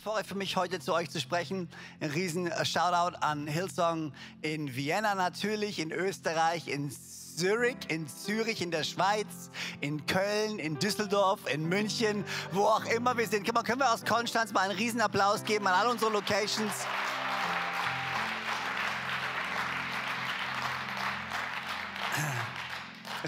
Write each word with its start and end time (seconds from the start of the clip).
Vorrecht 0.00 0.28
für 0.28 0.36
mich, 0.36 0.56
heute 0.56 0.78
zu 0.78 0.94
euch 0.94 1.10
zu 1.10 1.20
sprechen. 1.20 1.68
Ein 2.00 2.10
riesen 2.10 2.46
äh, 2.46 2.64
Shoutout 2.64 3.16
an 3.20 3.48
Hillsong 3.48 4.12
in 4.42 4.76
Vienna 4.76 5.16
natürlich, 5.16 5.80
in 5.80 5.90
Österreich, 5.90 6.68
in 6.68 6.90
Zürich, 6.90 7.76
in 7.88 8.06
Zürich, 8.06 8.62
in 8.62 8.70
der 8.70 8.84
Schweiz, 8.84 9.50
in 9.80 10.06
Köln, 10.06 10.60
in 10.60 10.78
Düsseldorf, 10.78 11.40
in 11.52 11.68
München, 11.68 12.24
wo 12.52 12.62
auch 12.62 12.84
immer 12.84 13.16
wir 13.16 13.26
sind. 13.26 13.44
Können 13.44 13.80
wir 13.80 13.92
aus 13.92 14.04
Konstanz 14.04 14.52
mal 14.52 14.68
einen 14.68 14.78
riesen 14.78 15.00
Applaus 15.00 15.42
geben 15.42 15.66
an 15.66 15.74
all 15.74 15.88
unsere 15.88 16.12
Locations? 16.12 16.72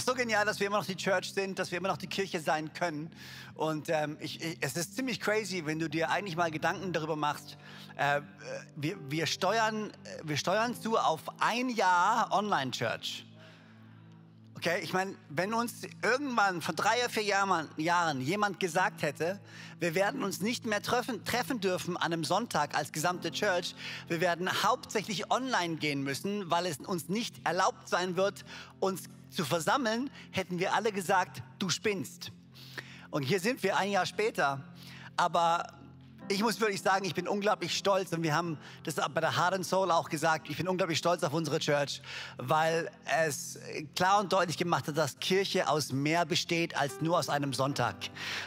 Ist 0.01 0.07
so 0.07 0.15
genial, 0.15 0.47
dass 0.47 0.59
wir 0.59 0.67
immer 0.67 0.79
noch 0.79 0.87
die 0.87 0.97
Church 0.97 1.33
sind, 1.33 1.59
dass 1.59 1.71
wir 1.71 1.79
immer 1.79 1.89
noch 1.89 1.99
die 1.99 2.07
Kirche 2.07 2.41
sein 2.41 2.73
können. 2.73 3.11
Und 3.55 3.91
ähm, 3.91 4.17
ich, 4.21 4.43
ich, 4.43 4.57
es 4.61 4.75
ist 4.75 4.97
ziemlich 4.97 5.21
crazy, 5.21 5.67
wenn 5.67 5.79
du 5.79 5.91
dir 5.91 6.11
eigentlich 6.11 6.37
mal 6.37 6.51
Gedanken 6.51 6.95
darüber 6.95 7.17
machst. 7.17 7.59
Äh, 7.97 8.23
wir, 8.77 8.97
wir, 9.11 9.27
steuern, 9.27 9.93
wir 10.23 10.39
steuern 10.39 10.75
zu 10.75 10.97
auf 10.97 11.21
ein 11.39 11.69
Jahr 11.69 12.33
Online-Church. 12.33 13.27
Okay, 14.57 14.81
ich 14.83 14.93
meine, 14.93 15.15
wenn 15.29 15.53
uns 15.53 15.83
irgendwann 16.03 16.63
vor 16.63 16.75
drei 16.75 16.99
oder 17.01 17.11
vier 17.11 17.23
Jahren, 17.23 17.69
Jahren 17.77 18.21
jemand 18.23 18.59
gesagt 18.61 19.03
hätte, 19.03 19.39
wir 19.81 19.95
werden 19.95 20.23
uns 20.23 20.41
nicht 20.41 20.65
mehr 20.67 20.83
treffen, 20.83 21.25
treffen 21.25 21.61
dürfen 21.61 21.97
an 21.97 22.13
einem 22.13 22.25
Sonntag 22.25 22.75
als 22.75 22.93
gesamte 22.93 23.33
Church, 23.33 23.75
wir 24.09 24.21
werden 24.21 24.51
hauptsächlich 24.63 25.31
online 25.31 25.77
gehen 25.77 26.03
müssen, 26.03 26.51
weil 26.51 26.67
es 26.67 26.79
uns 26.79 27.09
nicht 27.09 27.37
erlaubt 27.45 27.89
sein 27.89 28.17
wird, 28.17 28.45
uns 28.81 29.05
zu 29.31 29.45
versammeln, 29.45 30.11
hätten 30.31 30.59
wir 30.59 30.75
alle 30.75 30.93
gesagt, 30.93 31.43
du 31.59 31.69
spinnst. 31.69 32.33
Und 33.11 33.23
hier 33.23 33.41
sind 33.41 33.63
wir 33.63 33.77
ein 33.77 33.91
Jahr 33.91 34.07
später. 34.07 34.63
Aber 35.17 35.80
ich 36.31 36.43
muss 36.43 36.61
wirklich 36.61 36.81
sagen, 36.81 37.05
ich 37.05 37.15
bin 37.15 37.27
unglaublich 37.27 37.77
stolz 37.77 38.13
und 38.13 38.23
wir 38.23 38.37
haben 38.37 38.57
das 38.85 38.95
bei 38.95 39.21
der 39.21 39.37
Hard 39.37 39.55
and 39.55 39.67
Soul 39.67 39.91
auch 39.91 40.09
gesagt. 40.09 40.49
Ich 40.49 40.57
bin 40.57 40.69
unglaublich 40.69 40.99
stolz 40.99 41.25
auf 41.25 41.33
unsere 41.33 41.59
Church, 41.59 42.01
weil 42.37 42.89
es 43.25 43.59
klar 43.97 44.21
und 44.21 44.33
deutlich 44.33 44.57
gemacht 44.57 44.87
hat, 44.87 44.97
dass 44.97 45.19
Kirche 45.19 45.69
aus 45.69 45.91
mehr 45.91 46.25
besteht 46.25 46.77
als 46.77 47.01
nur 47.01 47.19
aus 47.19 47.29
einem 47.29 47.53
Sonntag, 47.53 47.97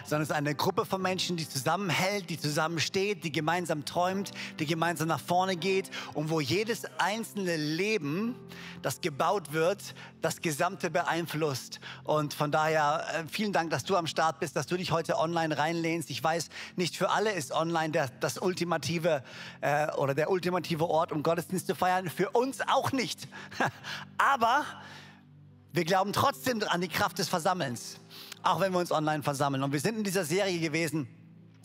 sondern 0.05 0.21
es 0.21 0.29
ist 0.29 0.35
eine 0.35 0.55
Gruppe 0.55 0.85
von 0.85 1.01
Menschen, 1.01 1.35
die 1.35 1.47
zusammenhält, 1.47 2.29
die 2.29 2.39
zusammensteht, 2.39 3.25
die 3.25 3.33
gemeinsam 3.33 3.83
träumt, 3.83 4.31
die 4.59 4.65
gemeinsam 4.65 5.09
nach 5.09 5.19
vorne 5.19 5.57
geht 5.57 5.91
und 6.13 6.29
wo 6.29 6.39
jedes 6.39 6.85
einzelne 6.99 7.57
Leben, 7.57 8.35
das 8.81 9.01
gebaut 9.01 9.51
wird, 9.51 9.93
das 10.21 10.41
Gesamte 10.41 10.89
beeinflusst. 10.89 11.81
Und 12.05 12.33
von 12.33 12.49
daher 12.51 13.05
äh, 13.13 13.23
vielen 13.29 13.51
Dank, 13.51 13.71
dass 13.71 13.83
du 13.83 13.97
am 13.97 14.07
Start 14.07 14.39
bist, 14.39 14.55
dass 14.55 14.67
du 14.67 14.77
dich 14.77 14.91
heute 14.91 15.17
online 15.17 15.57
reinlehnst. 15.57 16.09
Ich 16.09 16.23
weiß, 16.23 16.49
nicht 16.77 16.95
für 16.95 17.09
alle 17.09 17.31
ist 17.31 17.51
online 17.51 17.72
online 17.73 17.91
der, 17.91 18.09
das 18.19 18.37
ultimative 18.37 19.23
äh, 19.61 19.91
oder 19.93 20.13
der 20.13 20.29
ultimative 20.29 20.87
Ort, 20.87 21.11
um 21.11 21.23
Gottesdienst 21.23 21.67
zu 21.67 21.75
feiern. 21.75 22.09
Für 22.09 22.29
uns 22.29 22.61
auch 22.61 22.91
nicht. 22.91 23.27
Aber 24.17 24.65
wir 25.71 25.85
glauben 25.85 26.13
trotzdem 26.13 26.63
an 26.67 26.81
die 26.81 26.87
Kraft 26.87 27.17
des 27.17 27.29
Versammelns, 27.29 27.99
auch 28.43 28.59
wenn 28.59 28.71
wir 28.71 28.79
uns 28.79 28.91
online 28.91 29.23
versammeln. 29.23 29.63
Und 29.63 29.73
wir 29.73 29.79
sind 29.79 29.97
in 29.97 30.03
dieser 30.03 30.23
Serie 30.23 30.59
gewesen. 30.59 31.07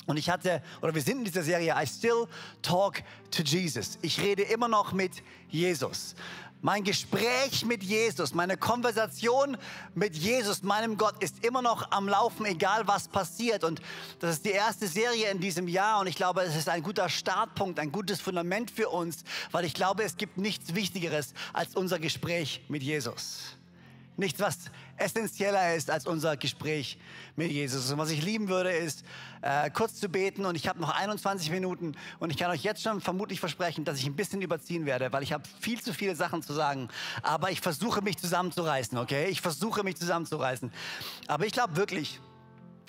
Und 0.06 0.16
ich 0.16 0.30
hatte, 0.30 0.62
oder 0.80 0.94
wir 0.94 1.02
sind 1.02 1.18
in 1.18 1.24
dieser 1.24 1.42
Serie, 1.42 1.74
I 1.76 1.86
still 1.86 2.26
talk 2.62 3.02
to 3.30 3.42
Jesus. 3.42 3.98
Ich 4.00 4.18
rede 4.22 4.42
immer 4.42 4.66
noch 4.66 4.94
mit 4.94 5.22
Jesus. 5.50 6.14
Mein 6.60 6.82
Gespräch 6.82 7.64
mit 7.64 7.84
Jesus, 7.84 8.34
meine 8.34 8.56
Konversation 8.56 9.56
mit 9.94 10.16
Jesus, 10.16 10.64
meinem 10.64 10.96
Gott, 10.96 11.22
ist 11.22 11.44
immer 11.44 11.62
noch 11.62 11.92
am 11.92 12.08
Laufen, 12.08 12.46
egal 12.46 12.88
was 12.88 13.06
passiert. 13.06 13.62
Und 13.62 13.80
das 14.18 14.36
ist 14.36 14.44
die 14.44 14.50
erste 14.50 14.88
Serie 14.88 15.30
in 15.30 15.38
diesem 15.38 15.68
Jahr. 15.68 16.00
Und 16.00 16.08
ich 16.08 16.16
glaube, 16.16 16.42
es 16.42 16.56
ist 16.56 16.68
ein 16.68 16.82
guter 16.82 17.08
Startpunkt, 17.08 17.78
ein 17.78 17.92
gutes 17.92 18.20
Fundament 18.20 18.72
für 18.72 18.88
uns, 18.88 19.22
weil 19.52 19.64
ich 19.64 19.74
glaube, 19.74 20.02
es 20.02 20.16
gibt 20.16 20.36
nichts 20.36 20.74
Wichtigeres 20.74 21.32
als 21.52 21.76
unser 21.76 22.00
Gespräch 22.00 22.64
mit 22.68 22.82
Jesus. 22.82 23.57
Nichts, 24.18 24.40
was 24.40 24.58
essentieller 24.96 25.76
ist 25.76 25.92
als 25.92 26.04
unser 26.04 26.36
Gespräch 26.36 26.98
mit 27.36 27.52
Jesus. 27.52 27.92
Und 27.92 27.98
was 27.98 28.10
ich 28.10 28.20
lieben 28.24 28.48
würde, 28.48 28.72
ist 28.72 29.04
äh, 29.42 29.70
kurz 29.70 29.94
zu 29.94 30.08
beten. 30.08 30.44
Und 30.44 30.56
ich 30.56 30.66
habe 30.66 30.80
noch 30.80 30.90
21 30.90 31.52
Minuten 31.52 31.94
und 32.18 32.30
ich 32.30 32.36
kann 32.36 32.50
euch 32.50 32.64
jetzt 32.64 32.82
schon 32.82 33.00
vermutlich 33.00 33.38
versprechen, 33.38 33.84
dass 33.84 33.98
ich 33.98 34.06
ein 34.06 34.16
bisschen 34.16 34.42
überziehen 34.42 34.86
werde, 34.86 35.12
weil 35.12 35.22
ich 35.22 35.32
habe 35.32 35.44
viel 35.60 35.80
zu 35.80 35.94
viele 35.94 36.16
Sachen 36.16 36.42
zu 36.42 36.52
sagen. 36.52 36.88
Aber 37.22 37.52
ich 37.52 37.60
versuche 37.60 38.02
mich 38.02 38.18
zusammenzureißen, 38.18 38.98
okay? 38.98 39.28
Ich 39.28 39.40
versuche 39.40 39.84
mich 39.84 39.96
zusammenzureißen. 39.96 40.72
Aber 41.28 41.46
ich 41.46 41.52
glaube 41.52 41.76
wirklich, 41.76 42.20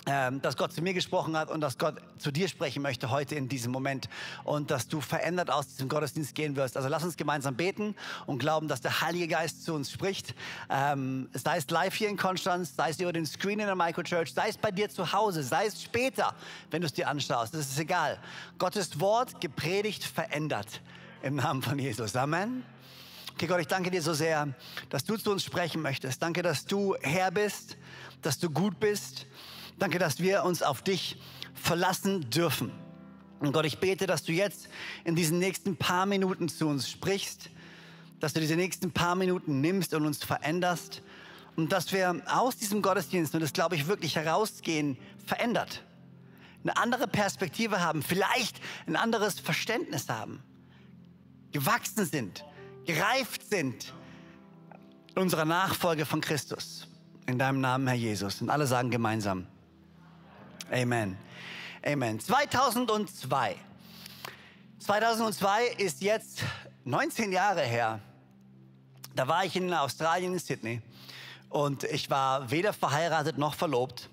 dass 0.05 0.57
Gott 0.57 0.73
zu 0.73 0.81
mir 0.81 0.93
gesprochen 0.93 1.37
hat 1.37 1.51
und 1.51 1.61
dass 1.61 1.77
Gott 1.77 1.95
zu 2.17 2.31
dir 2.31 2.47
sprechen 2.47 2.81
möchte 2.81 3.09
heute 3.09 3.35
in 3.35 3.47
diesem 3.47 3.71
Moment 3.71 4.09
und 4.43 4.71
dass 4.71 4.87
du 4.87 5.01
verändert 5.01 5.51
aus 5.51 5.67
diesem 5.67 5.89
Gottesdienst 5.89 6.33
gehen 6.35 6.55
wirst. 6.55 6.77
Also 6.77 6.89
lass 6.89 7.03
uns 7.03 7.17
gemeinsam 7.17 7.55
beten 7.55 7.95
und 8.25 8.39
glauben, 8.39 8.67
dass 8.67 8.81
der 8.81 9.01
Heilige 9.01 9.27
Geist 9.27 9.63
zu 9.65 9.73
uns 9.73 9.91
spricht. 9.91 10.33
Ähm, 10.69 11.29
sei 11.33 11.57
es 11.57 11.69
live 11.69 11.93
hier 11.93 12.09
in 12.09 12.17
Konstanz, 12.17 12.75
sei 12.75 12.89
es 12.89 12.99
über 12.99 13.13
den 13.13 13.25
Screen 13.25 13.59
in 13.59 13.65
der 13.65 13.75
Microchurch, 13.75 14.33
sei 14.33 14.49
es 14.49 14.57
bei 14.57 14.71
dir 14.71 14.89
zu 14.89 15.11
Hause, 15.11 15.43
sei 15.43 15.65
es 15.65 15.81
später, 15.81 16.33
wenn 16.71 16.81
du 16.81 16.87
es 16.87 16.93
dir 16.93 17.07
anschaust. 17.07 17.53
Das 17.53 17.69
ist 17.69 17.79
egal. 17.79 18.19
Gottes 18.57 18.99
Wort 18.99 19.39
gepredigt, 19.41 20.03
verändert 20.03 20.81
im 21.21 21.35
Namen 21.35 21.61
von 21.61 21.77
Jesus. 21.77 22.15
Amen. 22.15 22.63
Okay, 23.33 23.47
Gott, 23.47 23.61
ich 23.61 23.67
danke 23.67 23.89
dir 23.89 24.01
so 24.01 24.13
sehr, 24.13 24.49
dass 24.89 25.05
du 25.05 25.15
zu 25.15 25.31
uns 25.31 25.43
sprechen 25.43 25.81
möchtest. 25.81 26.21
Danke, 26.21 26.41
dass 26.41 26.65
du 26.65 26.95
Herr 27.01 27.31
bist, 27.31 27.77
dass 28.21 28.37
du 28.37 28.49
gut 28.49 28.79
bist 28.79 29.27
Danke, 29.79 29.97
dass 29.97 30.19
wir 30.19 30.43
uns 30.43 30.61
auf 30.61 30.81
dich 30.81 31.17
verlassen 31.53 32.29
dürfen. 32.29 32.71
Und 33.39 33.53
Gott, 33.53 33.65
ich 33.65 33.79
bete, 33.79 34.07
dass 34.07 34.23
du 34.23 34.33
jetzt 34.33 34.67
in 35.05 35.15
diesen 35.15 35.39
nächsten 35.39 35.77
paar 35.77 36.05
Minuten 36.05 36.49
zu 36.49 36.67
uns 36.67 36.89
sprichst, 36.89 37.49
dass 38.19 38.33
du 38.33 38.41
diese 38.41 38.57
nächsten 38.57 38.91
paar 38.91 39.15
Minuten 39.15 39.61
nimmst 39.61 39.93
und 39.93 40.05
uns 40.05 40.21
veränderst 40.21 41.01
und 41.55 41.71
dass 41.71 41.93
wir 41.93 42.21
aus 42.27 42.57
diesem 42.57 42.81
Gottesdienst, 42.81 43.33
und 43.33 43.39
das 43.39 43.53
glaube 43.53 43.75
ich 43.75 43.87
wirklich 43.87 44.17
herausgehen, 44.17 44.97
verändert. 45.25 45.83
Eine 46.63 46.75
andere 46.75 47.07
Perspektive 47.07 47.79
haben, 47.79 48.03
vielleicht 48.03 48.59
ein 48.85 48.97
anderes 48.97 49.39
Verständnis 49.39 50.09
haben, 50.09 50.43
gewachsen 51.53 52.05
sind, 52.05 52.43
gereift 52.85 53.49
sind 53.49 53.93
in 55.15 55.21
unserer 55.21 55.45
Nachfolge 55.45 56.05
von 56.05 56.19
Christus. 56.19 56.85
In 57.27 57.39
deinem 57.39 57.61
Namen, 57.61 57.87
Herr 57.87 57.95
Jesus. 57.95 58.41
Und 58.41 58.49
alle 58.49 58.67
sagen 58.67 58.89
gemeinsam. 58.89 59.47
Amen. 60.71 61.17
Amen. 61.83 62.19
2002. 62.19 63.55
2002 64.79 65.65
ist 65.77 66.01
jetzt 66.01 66.43
19 66.83 67.31
Jahre 67.31 67.61
her. 67.61 67.99
Da 69.15 69.27
war 69.27 69.45
ich 69.45 69.55
in 69.55 69.73
Australien, 69.73 70.33
in 70.33 70.39
Sydney. 70.39 70.81
Und 71.49 71.83
ich 71.85 72.09
war 72.09 72.51
weder 72.51 72.73
verheiratet 72.73 73.37
noch 73.37 73.55
verlobt. 73.55 74.09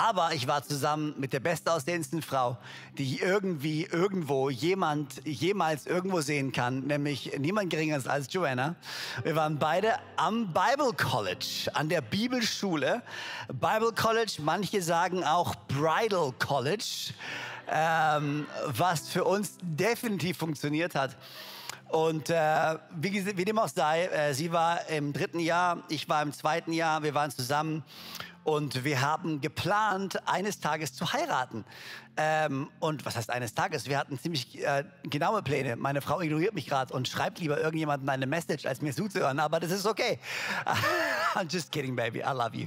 Aber 0.00 0.32
ich 0.32 0.46
war 0.46 0.62
zusammen 0.62 1.12
mit 1.18 1.32
der 1.32 1.40
bestaussehendsten 1.40 2.22
Frau, 2.22 2.56
die 2.98 3.18
irgendwie 3.18 3.82
irgendwo 3.82 4.48
jemand 4.48 5.26
jemals 5.26 5.86
irgendwo 5.86 6.20
sehen 6.20 6.52
kann, 6.52 6.86
nämlich 6.86 7.32
niemand 7.36 7.70
geringeres 7.70 8.06
als 8.06 8.32
Joanna. 8.32 8.76
Wir 9.24 9.34
waren 9.34 9.58
beide 9.58 9.94
am 10.14 10.52
Bible 10.52 10.92
College, 10.96 11.68
an 11.74 11.88
der 11.88 12.00
Bibelschule. 12.00 13.02
Bible 13.48 13.92
College, 13.92 14.36
manche 14.38 14.82
sagen 14.82 15.24
auch 15.24 15.56
Bridal 15.66 16.30
College, 16.38 17.12
ähm, 17.66 18.46
was 18.66 19.08
für 19.08 19.24
uns 19.24 19.58
definitiv 19.62 20.36
funktioniert 20.36 20.94
hat. 20.94 21.16
Und 21.88 22.28
äh, 22.28 22.76
wie, 22.96 23.36
wie, 23.36 23.44
dem 23.44 23.58
auch 23.58 23.68
sei, 23.68 24.06
äh, 24.06 24.34
sie 24.34 24.52
war 24.52 24.86
im 24.88 25.12
dritten 25.12 25.40
Jahr, 25.40 25.82
ich 25.88 26.08
war 26.08 26.22
im 26.22 26.32
zweiten 26.32 26.72
Jahr, 26.72 27.02
wir 27.02 27.14
waren 27.14 27.30
zusammen 27.30 27.82
und 28.44 28.84
wir 28.84 29.00
haben 29.00 29.40
geplant, 29.40 30.26
eines 30.26 30.60
Tages 30.60 30.94
zu 30.94 31.12
heiraten. 31.12 31.64
Ähm, 32.16 32.70
und 32.80 33.06
was 33.06 33.16
heißt 33.16 33.30
eines 33.30 33.54
Tages? 33.54 33.88
Wir 33.88 33.98
hatten 33.98 34.18
ziemlich 34.18 34.62
äh, 34.64 34.84
genaue 35.04 35.42
Pläne. 35.42 35.76
Meine 35.76 36.00
Frau 36.00 36.20
ignoriert 36.20 36.54
mich 36.54 36.66
gerade 36.66 36.92
und 36.92 37.08
schreibt 37.08 37.38
lieber 37.38 37.60
irgendjemandem 37.60 38.08
eine 38.08 38.26
Message, 38.26 38.66
als 38.66 38.82
mir 38.82 38.94
zuzuhören. 38.94 39.38
Aber 39.38 39.60
das 39.60 39.70
ist 39.70 39.86
okay. 39.86 40.18
I'm 41.34 41.50
just 41.50 41.70
kidding, 41.72 41.94
baby. 41.94 42.20
I 42.20 42.32
love 42.32 42.56
you. 42.56 42.66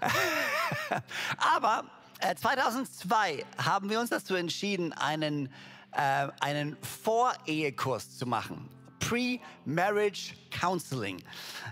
Aber 1.56 1.84
äh, 2.20 2.34
2002 2.34 3.44
haben 3.58 3.90
wir 3.90 4.00
uns 4.00 4.10
dazu 4.10 4.34
entschieden, 4.34 4.92
einen, 4.92 5.52
äh, 5.92 6.28
einen 6.40 6.76
Vorehekurs 6.82 8.16
zu 8.18 8.26
machen. 8.26 8.68
Pre-Marriage 9.02 10.34
Counseling. 10.50 11.22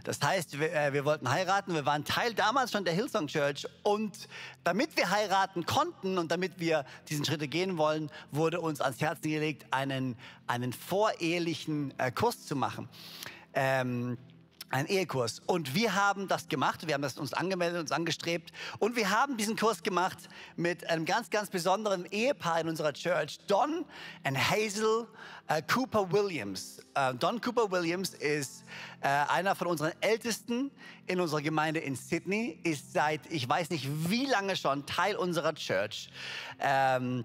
Das 0.05 0.21
heißt, 0.21 0.59
wir, 0.59 0.75
äh, 0.75 0.93
wir 0.93 1.05
wollten 1.05 1.31
heiraten, 1.31 1.75
wir 1.75 1.87
waren 1.87 2.05
Teil 2.05 2.35
damals 2.35 2.73
schon 2.73 2.85
der 2.85 2.93
Hillsong 2.93 3.29
Church 3.29 3.67
und 3.83 4.29
damit 4.65 4.97
wir 4.97 5.11
heiraten 5.11 5.65
konnten 5.65 6.19
und 6.19 6.31
damit 6.31 6.59
wir 6.59 6.85
diesen 7.09 7.25
Schritte 7.25 7.49
gehen 7.49 7.79
wollen, 7.79 8.11
wurde 8.33 8.61
uns 8.61 8.81
ans 8.81 9.01
Herz 9.01 9.21
gelegt, 9.21 9.65
einen, 9.71 10.17
einen 10.49 10.73
vorehelichen 10.73 11.99
äh, 11.99 12.11
Kurs 12.11 12.47
zu 12.47 12.57
machen. 12.57 12.89
Ähm, 13.55 14.19
ein 14.71 14.87
Ehekurs. 14.87 15.41
Und 15.47 15.75
wir 15.75 15.95
haben 15.95 16.29
das 16.29 16.49
gemacht. 16.49 16.87
Wir 16.87 16.95
haben 16.95 17.03
das 17.03 17.19
uns 17.19 17.33
angemeldet, 17.33 17.81
uns 17.81 17.93
angestrebt. 17.93 18.53
Und 18.79 18.97
wir 18.97 19.11
haben 19.11 19.37
diesen 19.37 19.57
Kurs 19.57 19.83
gemacht 19.83 20.19
mit 20.57 20.89
einem 20.89 21.05
ganz, 21.05 21.31
ganz 21.31 21.51
besonderen 21.51 22.07
Ehepaar 22.07 22.61
in 22.61 22.69
unserer 22.69 22.93
Church, 22.93 23.39
Don 23.47 23.85
und 24.27 24.51
Hazel 24.51 25.07
äh, 25.49 25.63
Cooper 25.63 26.11
Williams. 26.13 26.79
Äh, 26.95 27.15
Don 27.15 27.41
Cooper 27.41 27.71
Williams 27.71 28.15
ist 28.15 28.65
äh, 29.01 29.09
einer 29.09 29.55
von 29.55 29.67
unseren 29.67 29.93
Ältesten 30.01 30.71
in 31.07 31.21
unserer 31.21 31.43
Gemeinde 31.43 31.81
in 31.81 31.97
Sydney, 31.97 32.61
ist 32.63 32.93
seit, 32.93 33.21
ich 33.31 33.49
weiß 33.49 33.71
nicht 33.71 33.89
wie 34.09 34.27
lange 34.27 34.55
schon, 34.57 34.87
Teil 34.87 35.17
unserer 35.17 35.55
Church. 35.55 36.09
Ähm, 36.61 37.25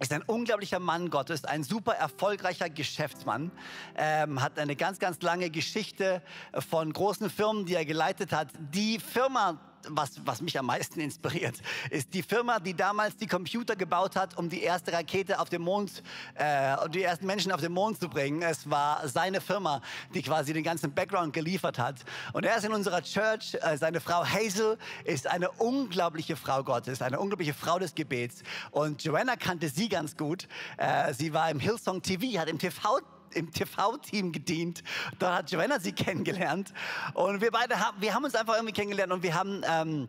ist 0.00 0.12
ein 0.12 0.22
unglaublicher 0.22 0.78
Mann 0.78 1.10
Gottes, 1.10 1.44
ein 1.44 1.62
super 1.62 1.94
erfolgreicher 1.94 2.68
Geschäftsmann, 2.68 3.50
ähm, 3.96 4.42
hat 4.42 4.58
eine 4.58 4.76
ganz, 4.76 4.98
ganz 4.98 5.20
lange 5.22 5.50
Geschichte 5.50 6.22
von 6.68 6.92
großen 6.92 7.30
Firmen, 7.30 7.64
die 7.64 7.74
er 7.74 7.84
geleitet 7.84 8.32
hat. 8.32 8.48
Die 8.58 8.98
Firma, 8.98 9.58
was, 9.88 10.20
was 10.24 10.40
mich 10.40 10.58
am 10.58 10.66
meisten 10.66 11.00
inspiriert, 11.00 11.56
ist 11.90 12.12
die 12.14 12.22
Firma, 12.22 12.58
die 12.58 12.74
damals 12.74 13.16
die 13.16 13.26
Computer 13.26 13.76
gebaut 13.76 14.16
hat, 14.16 14.36
um 14.36 14.48
die 14.48 14.62
erste 14.62 14.92
Rakete 14.92 15.38
auf 15.38 15.48
den 15.48 15.62
Mond, 15.62 16.02
äh, 16.34 16.76
die 16.90 17.02
ersten 17.02 17.26
Menschen 17.26 17.52
auf 17.52 17.60
den 17.60 17.72
Mond 17.72 18.00
zu 18.00 18.08
bringen. 18.08 18.42
Es 18.42 18.68
war 18.68 19.06
seine 19.08 19.40
Firma, 19.40 19.80
die 20.14 20.22
quasi 20.22 20.52
den 20.52 20.64
ganzen 20.64 20.92
Background 20.92 21.32
geliefert 21.32 21.78
hat. 21.78 22.04
Und 22.32 22.44
er 22.44 22.56
ist 22.56 22.64
in 22.64 22.72
unserer 22.72 23.02
Church. 23.02 23.56
Äh, 23.60 23.76
seine 23.78 24.00
Frau 24.00 24.24
Hazel 24.24 24.78
ist 25.04 25.26
eine 25.26 25.50
unglaubliche 25.52 26.36
Frau 26.36 26.62
Gottes, 26.62 27.02
eine 27.02 27.18
unglaubliche 27.18 27.54
Frau 27.54 27.78
des 27.78 27.94
Gebets. 27.94 28.42
Und 28.70 29.02
Joanna 29.02 29.36
kannte 29.36 29.68
sie 29.68 29.88
ganz 29.88 30.16
gut. 30.16 30.48
Äh, 30.76 31.14
sie 31.14 31.32
war 31.32 31.50
im 31.50 31.60
Hillsong 31.60 32.02
TV, 32.02 32.38
hat 32.38 32.48
im 32.48 32.58
TV 32.58 33.00
im 33.34 33.50
TV-Team 33.50 34.32
gedient. 34.32 34.82
Dort 35.18 35.32
hat 35.32 35.50
Joanna 35.50 35.80
sie 35.80 35.92
kennengelernt. 35.92 36.72
Und 37.14 37.40
wir 37.40 37.50
beide 37.50 37.78
haben, 37.80 38.00
wir 38.00 38.14
haben 38.14 38.24
uns 38.24 38.34
einfach 38.34 38.54
irgendwie 38.54 38.74
kennengelernt 38.74 39.12
und 39.12 39.22
wir 39.22 39.34
haben, 39.34 39.62
ähm, 39.68 40.08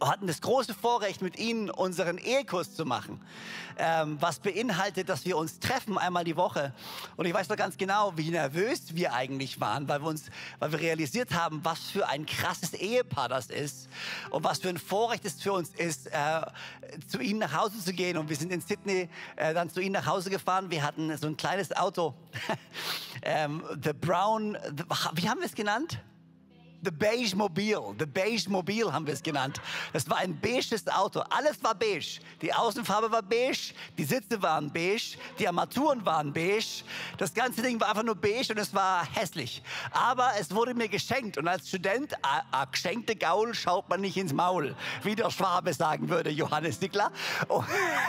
hatten 0.00 0.26
das 0.26 0.40
große 0.40 0.74
Vorrecht, 0.74 1.22
mit 1.22 1.38
ihnen 1.38 1.70
unseren 1.70 2.18
Ehekurs 2.18 2.74
zu 2.74 2.84
machen, 2.84 3.20
ähm, 3.78 4.16
was 4.20 4.38
beinhaltet, 4.38 5.08
dass 5.08 5.24
wir 5.24 5.36
uns 5.36 5.58
treffen 5.60 5.98
einmal 5.98 6.24
die 6.24 6.36
Woche. 6.36 6.72
Und 7.16 7.26
ich 7.26 7.34
weiß 7.34 7.48
noch 7.48 7.56
ganz 7.56 7.76
genau, 7.76 8.12
wie 8.16 8.30
nervös 8.30 8.94
wir 8.94 9.12
eigentlich 9.14 9.60
waren, 9.60 9.88
weil 9.88 10.00
wir 10.02 10.08
uns, 10.08 10.26
weil 10.58 10.72
wir 10.72 10.80
realisiert 10.80 11.32
haben, 11.32 11.64
was 11.64 11.78
für 11.90 12.08
ein 12.08 12.26
krasses 12.26 12.74
Ehepaar 12.74 13.28
das 13.28 13.46
ist 13.46 13.88
und 14.30 14.44
was 14.44 14.60
für 14.60 14.68
ein 14.68 14.78
Vorrecht 14.78 15.24
es 15.24 15.42
für 15.42 15.52
uns 15.52 15.70
ist, 15.70 16.06
äh, 16.08 16.40
zu 17.06 17.20
ihnen 17.20 17.40
nach 17.40 17.54
Hause 17.54 17.82
zu 17.82 17.92
gehen. 17.92 18.16
Und 18.16 18.28
wir 18.28 18.36
sind 18.36 18.52
in 18.52 18.60
Sydney 18.60 19.08
äh, 19.36 19.54
dann 19.54 19.70
zu 19.70 19.80
ihnen 19.80 19.92
nach 19.92 20.06
Hause 20.06 20.30
gefahren. 20.30 20.70
Wir 20.70 20.82
hatten 20.82 21.16
so 21.16 21.26
ein 21.26 21.36
kleines 21.36 21.74
Auto, 21.76 22.14
ähm, 23.22 23.62
the 23.82 23.92
Brown, 23.92 24.56
the, 24.76 24.84
wie 25.14 25.28
haben 25.28 25.40
wir 25.40 25.46
es 25.46 25.54
genannt? 25.54 26.00
The 26.82 26.90
Beige 26.90 27.34
Mobil. 27.34 27.94
The 27.98 28.06
Beige 28.06 28.48
Mobil 28.48 28.92
haben 28.92 29.06
wir 29.06 29.14
es 29.14 29.22
genannt. 29.22 29.60
Das 29.92 30.08
war 30.08 30.18
ein 30.18 30.38
beiges 30.40 30.86
Auto. 30.88 31.20
Alles 31.30 31.62
war 31.62 31.74
beige. 31.74 32.20
Die 32.40 32.52
Außenfarbe 32.52 33.10
war 33.10 33.22
beige, 33.22 33.74
die 33.96 34.04
Sitze 34.04 34.40
waren 34.40 34.72
beige, 34.72 35.18
die 35.38 35.48
Armaturen 35.48 36.04
waren 36.06 36.32
beige. 36.32 36.84
Das 37.16 37.34
ganze 37.34 37.62
Ding 37.62 37.80
war 37.80 37.88
einfach 37.88 38.04
nur 38.04 38.14
beige 38.14 38.52
und 38.52 38.58
es 38.58 38.72
war 38.74 39.04
hässlich. 39.14 39.62
Aber 39.90 40.32
es 40.38 40.54
wurde 40.54 40.74
mir 40.74 40.88
geschenkt 40.88 41.36
und 41.36 41.48
als 41.48 41.68
Student, 41.68 42.14
a, 42.22 42.42
a 42.52 42.64
geschenkte 42.66 43.16
Gaul 43.16 43.54
schaut 43.54 43.88
man 43.88 44.00
nicht 44.00 44.16
ins 44.16 44.32
Maul, 44.32 44.76
wie 45.02 45.16
der 45.16 45.30
Schwabe 45.30 45.72
sagen 45.74 46.08
würde, 46.08 46.30
Johannes 46.30 46.78
Dickler. 46.78 47.10
Oh, 47.48 47.64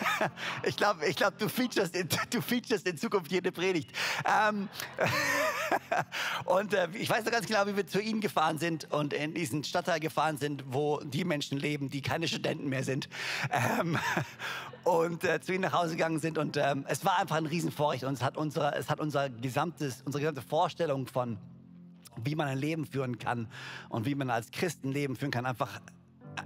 ich 0.63 0.75
glaube, 0.75 1.05
ich 1.07 1.15
glaub, 1.15 1.37
du, 1.37 1.49
featurest 1.49 1.95
in, 1.95 2.07
du 2.29 2.41
featurest 2.41 2.87
in 2.87 2.97
Zukunft 2.97 3.31
jede 3.31 3.51
Predigt. 3.51 3.89
Ähm, 4.25 4.69
und 6.45 6.73
äh, 6.73 6.87
ich 6.93 7.09
weiß 7.09 7.25
noch 7.25 7.31
ganz 7.31 7.45
genau, 7.47 7.65
wie 7.67 7.75
wir 7.75 7.87
zu 7.87 7.99
Ihnen 7.99 8.21
gefahren 8.21 8.57
sind 8.57 8.91
und 8.91 9.13
in 9.13 9.33
diesen 9.33 9.63
Stadtteil 9.63 9.99
gefahren 9.99 10.37
sind, 10.37 10.63
wo 10.67 10.99
die 10.99 11.25
Menschen 11.25 11.57
leben, 11.57 11.89
die 11.89 12.01
keine 12.01 12.27
Studenten 12.27 12.69
mehr 12.69 12.83
sind. 12.83 13.09
Ähm, 13.51 13.97
und 14.83 15.23
äh, 15.23 15.39
zu 15.41 15.53
ihnen 15.53 15.61
nach 15.61 15.73
Hause 15.73 15.91
gegangen 15.91 16.19
sind. 16.19 16.37
Und 16.37 16.57
ähm, 16.57 16.85
es 16.87 17.05
war 17.05 17.19
einfach 17.19 17.35
ein 17.35 17.45
Riesenvorrecht. 17.45 18.03
Und 18.03 18.13
es 18.13 18.23
hat, 18.23 18.37
unsere, 18.37 18.75
es 18.75 18.89
hat 18.89 18.99
unser 18.99 19.29
gesamtes, 19.29 20.01
unsere 20.05 20.21
gesamte 20.21 20.41
Vorstellung 20.41 21.07
von, 21.07 21.37
wie 22.23 22.35
man 22.35 22.47
ein 22.47 22.57
Leben 22.57 22.85
führen 22.85 23.17
kann 23.19 23.47
und 23.89 24.05
wie 24.05 24.15
man 24.15 24.29
als 24.29 24.51
Christen 24.51 24.91
Leben 24.91 25.15
führen 25.15 25.31
kann, 25.31 25.45
einfach 25.45 25.79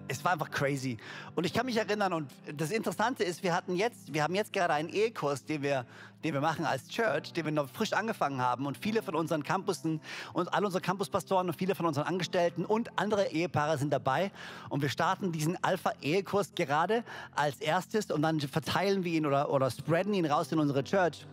es 0.07 0.23
war 0.23 0.33
einfach 0.33 0.51
crazy. 0.51 0.97
Und 1.35 1.45
ich 1.45 1.53
kann 1.53 1.65
mich 1.65 1.77
erinnern, 1.77 2.13
und 2.13 2.31
das 2.55 2.71
Interessante 2.71 3.23
ist, 3.23 3.43
wir 3.43 3.53
hatten 3.53 3.75
jetzt, 3.75 4.13
wir 4.13 4.23
haben 4.23 4.35
jetzt 4.35 4.53
gerade 4.53 4.73
einen 4.73 4.89
Ehekurs, 4.89 5.45
den 5.45 5.61
wir, 5.61 5.85
den 6.23 6.33
wir 6.33 6.41
machen 6.41 6.65
als 6.65 6.87
Church, 6.87 7.33
den 7.33 7.45
wir 7.45 7.51
noch 7.51 7.69
frisch 7.69 7.93
angefangen 7.93 8.41
haben. 8.41 8.65
Und 8.65 8.77
viele 8.77 9.01
von 9.01 9.15
unseren 9.15 9.43
Campussen 9.43 10.01
und 10.33 10.53
alle 10.53 10.65
unsere 10.65 10.81
Campuspastoren 10.81 11.47
und 11.47 11.55
viele 11.55 11.75
von 11.75 11.85
unseren 11.85 12.05
Angestellten 12.05 12.65
und 12.65 12.91
andere 12.97 13.27
Ehepaare 13.31 13.77
sind 13.77 13.91
dabei. 13.91 14.31
Und 14.69 14.81
wir 14.81 14.89
starten 14.89 15.31
diesen 15.31 15.61
Alpha-Ehekurs 15.63 16.55
gerade 16.55 17.03
als 17.35 17.59
erstes 17.59 18.11
und 18.11 18.21
dann 18.21 18.39
verteilen 18.39 19.03
wir 19.03 19.13
ihn 19.13 19.25
oder, 19.25 19.49
oder 19.51 19.69
spreaden 19.71 20.13
ihn 20.13 20.25
raus 20.25 20.51
in 20.51 20.59
unsere 20.59 20.83
Church. 20.83 21.25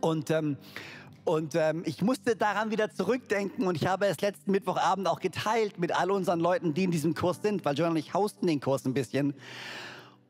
Und 0.00 0.30
ähm, 0.30 0.56
und 1.30 1.54
ähm, 1.54 1.84
ich 1.86 2.02
musste 2.02 2.34
daran 2.34 2.72
wieder 2.72 2.90
zurückdenken 2.90 3.68
und 3.68 3.76
ich 3.76 3.86
habe 3.86 4.06
es 4.06 4.20
letzten 4.20 4.50
Mittwochabend 4.50 5.06
auch 5.06 5.20
geteilt 5.20 5.78
mit 5.78 5.94
all 5.96 6.10
unseren 6.10 6.40
Leuten, 6.40 6.74
die 6.74 6.82
in 6.82 6.90
diesem 6.90 7.14
Kurs 7.14 7.40
sind, 7.40 7.64
weil 7.64 7.78
Joanna 7.78 7.92
und 7.92 7.98
ich 7.98 8.14
hosten 8.14 8.48
den 8.48 8.58
Kurs 8.58 8.84
ein 8.84 8.94
bisschen. 8.94 9.34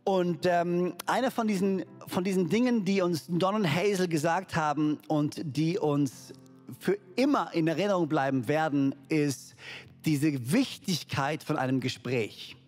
Und 0.04 0.44
ähm, 0.44 0.92
eine 1.06 1.30
von 1.30 1.48
diesen, 1.48 1.86
von 2.06 2.22
diesen 2.22 2.50
Dingen, 2.50 2.84
die 2.84 3.00
uns 3.00 3.24
Don 3.28 3.54
und 3.54 3.74
Hazel 3.74 4.08
gesagt 4.08 4.56
haben 4.56 4.98
und 5.08 5.40
die 5.42 5.78
uns 5.78 6.34
für 6.78 6.98
immer 7.16 7.48
in 7.54 7.66
Erinnerung 7.66 8.06
bleiben 8.06 8.46
werden, 8.46 8.94
ist 9.08 9.54
diese 10.04 10.52
Wichtigkeit 10.52 11.42
von 11.42 11.56
einem 11.56 11.80
Gespräch 11.80 12.58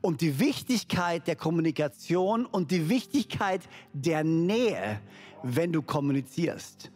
und 0.00 0.22
die 0.22 0.40
Wichtigkeit 0.40 1.28
der 1.28 1.36
Kommunikation 1.36 2.46
und 2.46 2.72
die 2.72 2.88
Wichtigkeit 2.88 3.60
der 3.92 4.24
Nähe, 4.24 5.00
wenn 5.44 5.72
du 5.72 5.82
kommunizierst. 5.82 6.90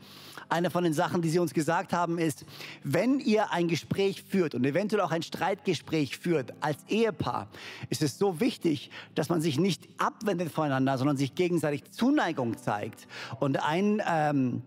Eine 0.49 0.71
von 0.71 0.85
den 0.85 0.95
Sachen, 0.95 1.23
die 1.23 1.29
sie 1.29 1.39
uns 1.39 1.53
gesagt 1.53 1.93
haben, 1.93 2.19
ist, 2.19 2.45
wenn 2.83 3.21
ihr 3.21 3.53
ein 3.53 3.69
Gespräch 3.69 4.23
führt 4.23 4.55
und 4.55 4.65
eventuell 4.65 5.03
auch 5.03 5.11
ein 5.11 5.23
Streitgespräch 5.23 6.19
führt 6.19 6.55
als 6.61 6.79
Ehepaar, 6.89 7.49
ist 7.91 8.03
es 8.03 8.19
so 8.19 8.41
wichtig, 8.41 8.91
dass 9.15 9.29
man 9.29 9.41
sich 9.41 9.59
nicht 9.59 9.89
abwendet 9.99 10.51
voneinander, 10.51 10.97
sondern 10.99 11.17
sich 11.17 11.35
gegenseitig 11.35 11.91
Zuneigung 11.91 12.57
zeigt. 12.57 13.07
Und 13.41 13.63
ein 13.63 14.03
ähm, 14.09 14.63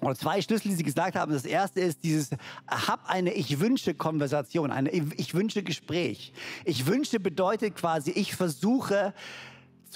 oder 0.00 0.14
zwei 0.14 0.40
Schlüssel, 0.42 0.68
die 0.68 0.74
Sie 0.74 0.82
gesagt 0.82 1.16
haben. 1.16 1.32
Das 1.32 1.44
erste 1.44 1.80
ist 1.80 2.02
dieses, 2.04 2.30
hab 2.68 3.08
eine 3.08 3.32
Ich 3.32 3.60
wünsche 3.60 3.94
Konversation, 3.94 4.70
eine 4.70 4.90
Ich 4.90 5.34
wünsche 5.34 5.62
Gespräch. 5.62 6.32
Ich 6.64 6.86
wünsche 6.86 7.18
bedeutet 7.18 7.76
quasi, 7.76 8.10
ich 8.10 8.34
versuche 8.34 9.14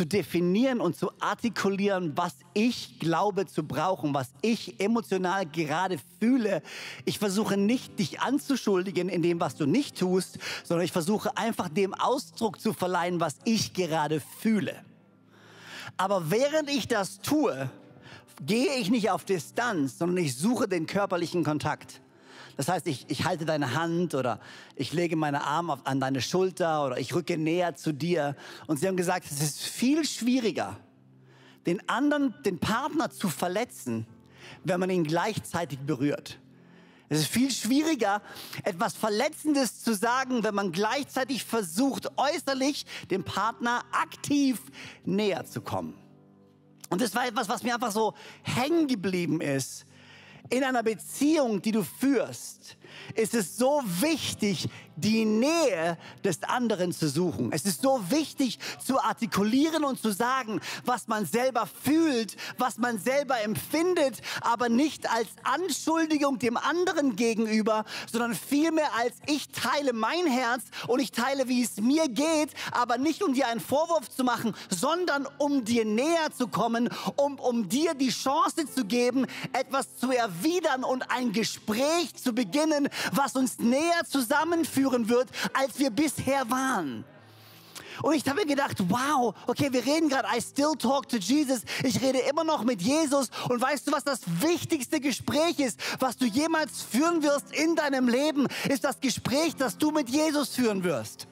zu 0.00 0.06
definieren 0.06 0.80
und 0.80 0.96
zu 0.96 1.10
artikulieren, 1.20 2.16
was 2.16 2.34
ich 2.54 2.98
glaube 3.00 3.44
zu 3.44 3.64
brauchen, 3.64 4.14
was 4.14 4.30
ich 4.40 4.80
emotional 4.80 5.44
gerade 5.44 5.98
fühle. 6.18 6.62
Ich 7.04 7.18
versuche 7.18 7.58
nicht, 7.58 7.98
dich 7.98 8.18
anzuschuldigen 8.18 9.10
in 9.10 9.20
dem, 9.20 9.40
was 9.40 9.56
du 9.56 9.66
nicht 9.66 9.98
tust, 9.98 10.38
sondern 10.64 10.86
ich 10.86 10.92
versuche 10.92 11.36
einfach 11.36 11.68
dem 11.68 11.92
Ausdruck 11.92 12.62
zu 12.62 12.72
verleihen, 12.72 13.20
was 13.20 13.36
ich 13.44 13.74
gerade 13.74 14.22
fühle. 14.38 14.74
Aber 15.98 16.30
während 16.30 16.70
ich 16.70 16.88
das 16.88 17.18
tue, 17.18 17.68
gehe 18.40 18.76
ich 18.76 18.88
nicht 18.88 19.10
auf 19.10 19.26
Distanz, 19.26 19.98
sondern 19.98 20.24
ich 20.24 20.34
suche 20.34 20.66
den 20.66 20.86
körperlichen 20.86 21.44
Kontakt. 21.44 22.00
Das 22.56 22.68
heißt, 22.68 22.86
ich, 22.86 23.06
ich 23.08 23.24
halte 23.24 23.44
deine 23.44 23.74
Hand 23.74 24.14
oder 24.14 24.40
ich 24.76 24.92
lege 24.92 25.16
meine 25.16 25.44
Arme 25.44 25.72
auf, 25.72 25.86
an 25.86 26.00
deine 26.00 26.20
Schulter 26.20 26.84
oder 26.84 26.98
ich 26.98 27.14
rücke 27.14 27.38
näher 27.38 27.74
zu 27.76 27.92
dir. 27.92 28.36
Und 28.66 28.78
sie 28.78 28.88
haben 28.88 28.96
gesagt, 28.96 29.26
es 29.30 29.40
ist 29.40 29.62
viel 29.62 30.04
schwieriger, 30.04 30.76
den 31.66 31.88
anderen, 31.88 32.34
den 32.44 32.58
Partner 32.58 33.10
zu 33.10 33.28
verletzen, 33.28 34.06
wenn 34.64 34.80
man 34.80 34.90
ihn 34.90 35.04
gleichzeitig 35.04 35.78
berührt. 35.80 36.38
Es 37.08 37.20
ist 37.20 37.28
viel 37.28 37.50
schwieriger, 37.50 38.22
etwas 38.62 38.94
Verletzendes 38.94 39.82
zu 39.82 39.94
sagen, 39.94 40.44
wenn 40.44 40.54
man 40.54 40.70
gleichzeitig 40.70 41.44
versucht, 41.44 42.08
äußerlich 42.16 42.86
dem 43.10 43.24
Partner 43.24 43.82
aktiv 43.90 44.60
näher 45.04 45.44
zu 45.44 45.60
kommen. 45.60 45.94
Und 46.88 47.00
das 47.00 47.14
war 47.14 47.26
etwas, 47.26 47.48
was 47.48 47.64
mir 47.64 47.74
einfach 47.74 47.90
so 47.90 48.14
hängen 48.42 48.86
geblieben 48.86 49.40
ist 49.40 49.86
in 50.50 50.64
einer 50.64 50.82
Beziehung, 50.82 51.62
die 51.62 51.72
du 51.72 51.82
führst, 51.82 52.76
ist 53.14 53.34
es 53.34 53.56
so 53.56 53.80
wichtig, 54.00 54.68
die 55.00 55.24
Nähe 55.24 55.96
des 56.24 56.42
anderen 56.42 56.92
zu 56.92 57.08
suchen. 57.08 57.52
Es 57.52 57.64
ist 57.64 57.82
so 57.82 58.00
wichtig 58.10 58.58
zu 58.84 59.00
artikulieren 59.00 59.84
und 59.84 60.00
zu 60.00 60.10
sagen, 60.10 60.60
was 60.84 61.08
man 61.08 61.26
selber 61.26 61.66
fühlt, 61.66 62.36
was 62.58 62.78
man 62.78 62.98
selber 62.98 63.40
empfindet, 63.42 64.20
aber 64.40 64.68
nicht 64.68 65.10
als 65.10 65.28
Anschuldigung 65.42 66.38
dem 66.38 66.56
anderen 66.56 67.16
gegenüber, 67.16 67.84
sondern 68.10 68.34
vielmehr 68.34 68.90
als 68.98 69.14
ich 69.26 69.48
teile 69.48 69.92
mein 69.92 70.26
Herz 70.26 70.64
und 70.86 71.00
ich 71.00 71.12
teile, 71.12 71.48
wie 71.48 71.62
es 71.62 71.76
mir 71.76 72.08
geht, 72.08 72.50
aber 72.72 72.98
nicht 72.98 73.22
um 73.22 73.34
dir 73.34 73.48
einen 73.48 73.60
Vorwurf 73.60 74.10
zu 74.10 74.24
machen, 74.24 74.54
sondern 74.68 75.26
um 75.38 75.64
dir 75.64 75.84
näher 75.84 76.30
zu 76.36 76.48
kommen, 76.48 76.88
um, 77.16 77.38
um 77.38 77.68
dir 77.68 77.94
die 77.94 78.10
Chance 78.10 78.66
zu 78.72 78.84
geben, 78.84 79.26
etwas 79.52 79.96
zu 79.96 80.10
erwidern 80.10 80.84
und 80.84 81.10
ein 81.10 81.32
Gespräch 81.32 82.14
zu 82.14 82.34
beginnen, 82.34 82.88
was 83.12 83.36
uns 83.36 83.58
näher 83.58 84.02
zusammenführen 84.90 85.08
wird, 85.08 85.28
als 85.52 85.78
wir 85.78 85.90
bisher 85.90 86.48
waren. 86.50 87.04
Und 88.02 88.14
ich 88.14 88.26
habe 88.26 88.40
mir 88.40 88.46
gedacht, 88.46 88.78
wow, 88.88 89.34
okay, 89.46 89.70
wir 89.70 89.84
reden 89.84 90.08
gerade, 90.08 90.26
I 90.34 90.40
still 90.40 90.74
talk 90.78 91.08
to 91.08 91.18
Jesus. 91.18 91.60
Ich 91.82 92.00
rede 92.00 92.18
immer 92.20 92.44
noch 92.44 92.64
mit 92.64 92.80
Jesus. 92.80 93.28
Und 93.48 93.60
weißt 93.60 93.86
du, 93.86 93.92
was 93.92 94.04
das 94.04 94.20
wichtigste 94.40 95.00
Gespräch 95.00 95.58
ist, 95.58 95.78
was 95.98 96.16
du 96.16 96.24
jemals 96.24 96.80
führen 96.82 97.22
wirst 97.22 97.52
in 97.52 97.76
deinem 97.76 98.08
Leben, 98.08 98.46
ist 98.68 98.84
das 98.84 99.00
Gespräch, 99.00 99.54
das 99.56 99.76
du 99.76 99.90
mit 99.90 100.08
Jesus 100.08 100.54
führen 100.54 100.82
wirst. 100.82 101.26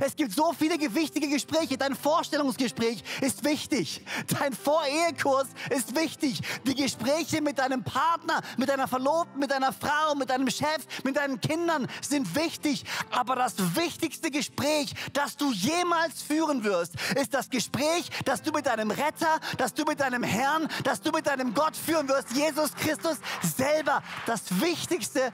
Es 0.00 0.16
gibt 0.16 0.32
so 0.32 0.52
viele 0.52 0.72
wichtige 0.94 1.28
Gespräche. 1.28 1.76
Dein 1.78 1.94
Vorstellungsgespräch 1.94 3.02
ist 3.20 3.44
wichtig. 3.44 4.04
Dein 4.38 4.52
Vorehekurs 4.52 5.48
ist 5.70 5.96
wichtig. 5.96 6.40
Die 6.64 6.74
Gespräche 6.74 7.40
mit 7.40 7.58
deinem 7.58 7.84
Partner, 7.84 8.40
mit 8.56 8.68
deiner 8.68 8.88
Verlobten, 8.88 9.38
mit 9.40 9.50
deiner 9.50 9.72
Frau, 9.72 10.14
mit 10.14 10.30
deinem 10.30 10.50
Chef, 10.50 10.86
mit 11.04 11.16
deinen 11.16 11.40
Kindern 11.40 11.88
sind 12.00 12.34
wichtig. 12.34 12.84
Aber 13.10 13.36
das 13.36 13.54
wichtigste 13.76 14.30
Gespräch, 14.30 14.94
das 15.12 15.36
du 15.36 15.52
jemals 15.52 16.22
führen 16.22 16.64
wirst, 16.64 16.94
ist 17.16 17.34
das 17.34 17.50
Gespräch, 17.50 18.10
das 18.24 18.42
du 18.42 18.52
mit 18.52 18.66
deinem 18.66 18.90
Retter, 18.90 19.40
das 19.58 19.74
du 19.74 19.84
mit 19.84 20.00
deinem 20.00 20.22
Herrn, 20.22 20.68
das 20.84 21.00
du 21.00 21.10
mit 21.10 21.26
deinem 21.26 21.54
Gott 21.54 21.76
führen 21.76 22.08
wirst. 22.08 22.32
Jesus 22.32 22.74
Christus 22.74 23.18
selber. 23.42 24.02
Das 24.26 24.60
wichtigste 24.60 25.32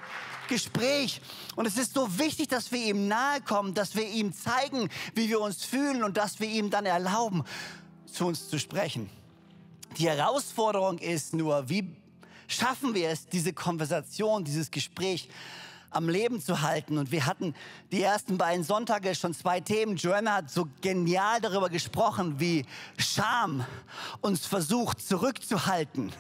Gespräch. 0.49 1.21
Und 1.55 1.67
es 1.67 1.79
ist 1.79 1.95
so 1.95 2.19
wichtig, 2.19 2.49
dass 2.49 2.73
wir 2.73 2.85
ihm 2.85 3.09
nahe 3.09 3.41
kommen, 3.41 3.75
dass 3.75 3.95
wir 3.95 4.09
ihm 4.09 4.33
zeigen, 4.33 4.89
wie 5.15 5.29
wir 5.29 5.41
uns 5.41 5.65
fühlen 5.65 6.03
und 6.03 6.17
dass 6.17 6.41
wir 6.41 6.49
ihm 6.49 6.71
dann 6.71 6.87
erlauben, 6.87 7.45
zu 8.07 8.27
uns 8.27 8.49
zu 8.49 8.59
sprechen. 8.59 9.09
Die 9.97 10.09
Herausforderung 10.09 10.99
ist 10.99 11.35
nur, 11.35 11.69
wie 11.69 11.89
schaffen 12.47 12.95
wir 12.95 13.11
es, 13.11 13.27
diese 13.27 13.53
Konversation, 13.53 14.45
dieses 14.45 14.71
Gespräch 14.71 15.29
am 15.91 16.09
Leben 16.09 16.41
zu 16.41 16.61
halten. 16.63 16.99
Und 16.99 17.13
wir 17.13 17.27
hatten 17.27 17.55
die 17.93 18.03
ersten 18.03 18.37
beiden 18.39 18.65
Sonntage 18.65 19.15
schon 19.15 19.35
zwei 19.35 19.61
Themen. 19.61 19.97
Joanna 19.97 20.37
hat 20.37 20.51
so 20.51 20.69
genial 20.81 21.41
darüber 21.41 21.69
gesprochen, 21.69 22.39
wie 22.39 22.65
Scham 22.99 23.65
uns 24.21 24.47
versucht 24.47 25.01
zurückzuhalten 25.01 26.13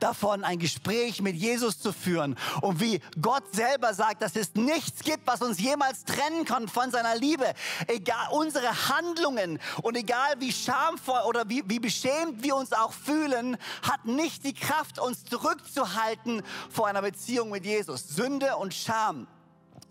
davon, 0.00 0.44
ein 0.44 0.58
Gespräch 0.58 1.20
mit 1.20 1.36
Jesus 1.36 1.78
zu 1.78 1.92
führen 1.92 2.36
und 2.60 2.80
wie 2.80 3.00
Gott 3.20 3.44
selber 3.54 3.94
sagt, 3.94 4.22
dass 4.22 4.36
es 4.36 4.54
nichts 4.54 5.02
gibt, 5.02 5.26
was 5.26 5.42
uns 5.42 5.60
jemals 5.60 6.04
trennen 6.04 6.44
kann 6.44 6.68
von 6.68 6.90
seiner 6.90 7.16
Liebe. 7.16 7.52
Egal 7.86 8.28
unsere 8.32 8.88
Handlungen 8.88 9.58
und 9.82 9.96
egal 9.96 10.34
wie 10.38 10.52
schamvoll 10.52 11.20
oder 11.26 11.48
wie, 11.48 11.62
wie 11.66 11.80
beschämt 11.80 12.42
wir 12.42 12.56
uns 12.56 12.72
auch 12.72 12.92
fühlen, 12.92 13.56
hat 13.82 14.04
nicht 14.04 14.44
die 14.44 14.54
Kraft, 14.54 14.98
uns 14.98 15.24
zurückzuhalten 15.24 16.42
vor 16.70 16.86
einer 16.86 17.02
Beziehung 17.02 17.50
mit 17.50 17.64
Jesus. 17.64 18.08
Sünde 18.08 18.56
und 18.56 18.74
Scham 18.74 19.26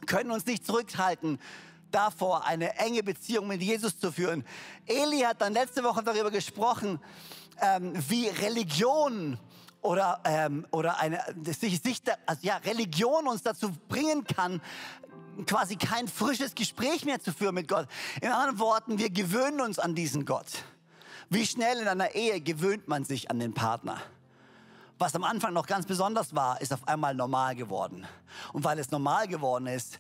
können 0.06 0.32
uns 0.32 0.46
nicht 0.46 0.66
zurückhalten 0.66 1.40
davor, 1.92 2.46
eine 2.46 2.76
enge 2.78 3.04
Beziehung 3.04 3.48
mit 3.48 3.62
Jesus 3.62 4.00
zu 4.00 4.12
führen. 4.12 4.44
Eli 4.86 5.20
hat 5.22 5.42
dann 5.42 5.54
letzte 5.54 5.84
Woche 5.84 6.04
darüber 6.04 6.32
gesprochen, 6.32 7.00
ähm, 7.62 7.94
wie 8.10 8.28
Religion 8.28 9.38
oder, 9.84 10.22
ähm, 10.24 10.66
oder 10.72 11.00
eine 11.00 11.20
sich, 11.44 11.82
sich, 11.82 12.02
also 12.26 12.42
ja, 12.46 12.58
Religion 12.58 13.28
uns 13.28 13.44
dazu 13.44 13.72
bringen 13.88 14.24
kann, 14.24 14.62
quasi 15.46 15.76
kein 15.76 16.08
frisches 16.08 16.56
Gespräch 16.56 17.06
mehr 17.06 17.20
zu 17.20 17.34
führen 17.34 17.56
mit 17.56 17.68
Gott. 17.68 17.88
In 18.22 18.30
anderen 18.30 18.60
Worten, 18.60 18.98
wir 18.98 19.10
gewöhnen 19.10 19.62
uns 19.62 19.80
an 19.80 19.96
diesen 19.96 20.26
Gott. 20.26 20.64
Wie 21.30 21.46
schnell 21.46 21.80
in 21.80 21.88
einer 21.88 22.16
Ehe 22.16 22.42
gewöhnt 22.42 22.88
man 22.88 23.06
sich 23.06 23.30
an 23.30 23.40
den 23.40 23.54
Partner? 23.54 24.02
Was 25.00 25.16
am 25.16 25.24
Anfang 25.24 25.54
noch 25.54 25.66
ganz 25.66 25.86
besonders 25.86 26.36
war, 26.36 26.62
ist 26.62 26.72
auf 26.72 26.88
einmal 26.88 27.16
normal 27.16 27.56
geworden. 27.56 28.06
Und 28.54 28.64
weil 28.64 28.80
es 28.80 28.92
normal 28.92 29.28
geworden 29.28 29.68
ist, 29.68 30.00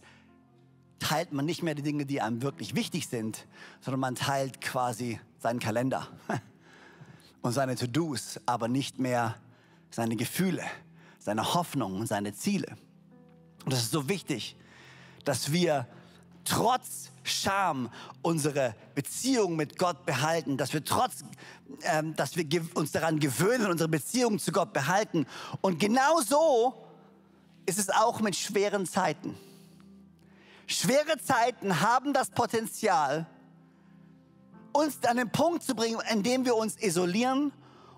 teilt 0.99 1.33
man 1.33 1.45
nicht 1.45 1.63
mehr 1.63 1.75
die 1.75 1.81
Dinge, 1.81 2.05
die 2.05 2.21
einem 2.21 2.41
wirklich 2.41 2.75
wichtig 2.75 3.07
sind, 3.07 3.45
sondern 3.81 3.99
man 3.99 4.15
teilt 4.15 4.61
quasi 4.61 5.19
seinen 5.39 5.59
Kalender 5.59 6.07
und 7.41 7.51
seine 7.51 7.75
To-Dos, 7.75 8.39
aber 8.45 8.67
nicht 8.67 8.99
mehr 8.99 9.35
seine 9.93 10.15
Gefühle, 10.15 10.63
seine 11.19 11.53
Hoffnungen, 11.53 12.07
seine 12.07 12.33
Ziele. 12.33 12.75
Und 13.63 13.71
das 13.71 13.83
ist 13.83 13.91
so 13.91 14.09
wichtig, 14.09 14.55
dass 15.23 15.51
wir 15.51 15.88
trotz 16.45 17.12
Scham 17.23 17.89
unsere 18.21 18.75
Beziehung 18.95 19.55
mit 19.55 19.77
Gott 19.77 20.05
behalten, 20.05 20.57
dass 20.57 20.73
wir 20.73 20.83
trotz, 20.83 21.23
ähm, 21.83 22.15
dass 22.15 22.35
wir 22.35 22.45
uns 22.73 22.91
daran 22.91 23.19
gewöhnen, 23.19 23.67
unsere 23.67 23.88
Beziehung 23.88 24.39
zu 24.39 24.51
Gott 24.51 24.73
behalten. 24.73 25.25
Und 25.62 25.79
genau 25.79 26.19
so 26.19 26.73
ist 27.65 27.79
es 27.79 27.89
auch 27.89 28.19
mit 28.19 28.35
schweren 28.35 28.85
Zeiten. 28.85 29.38
Schwere 30.67 31.17
Zeiten 31.23 31.79
haben 31.79 32.13
das 32.13 32.29
Potenzial, 32.29 33.25
uns 34.73 35.01
an 35.05 35.17
den 35.17 35.29
Punkt 35.29 35.63
zu 35.63 35.75
bringen, 35.75 36.00
in 36.12 36.23
dem 36.23 36.43
wir 36.43 36.55
uns 36.55 36.77
isolieren 36.81 37.53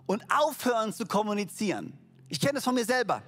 und 0.05 0.23
aufhören 0.31 0.93
zu 0.93 1.05
kommunizieren. 1.05 1.93
Ich 2.29 2.39
kenne 2.39 2.53
das 2.53 2.63
von 2.63 2.75
mir 2.75 2.85
selber. 2.85 3.21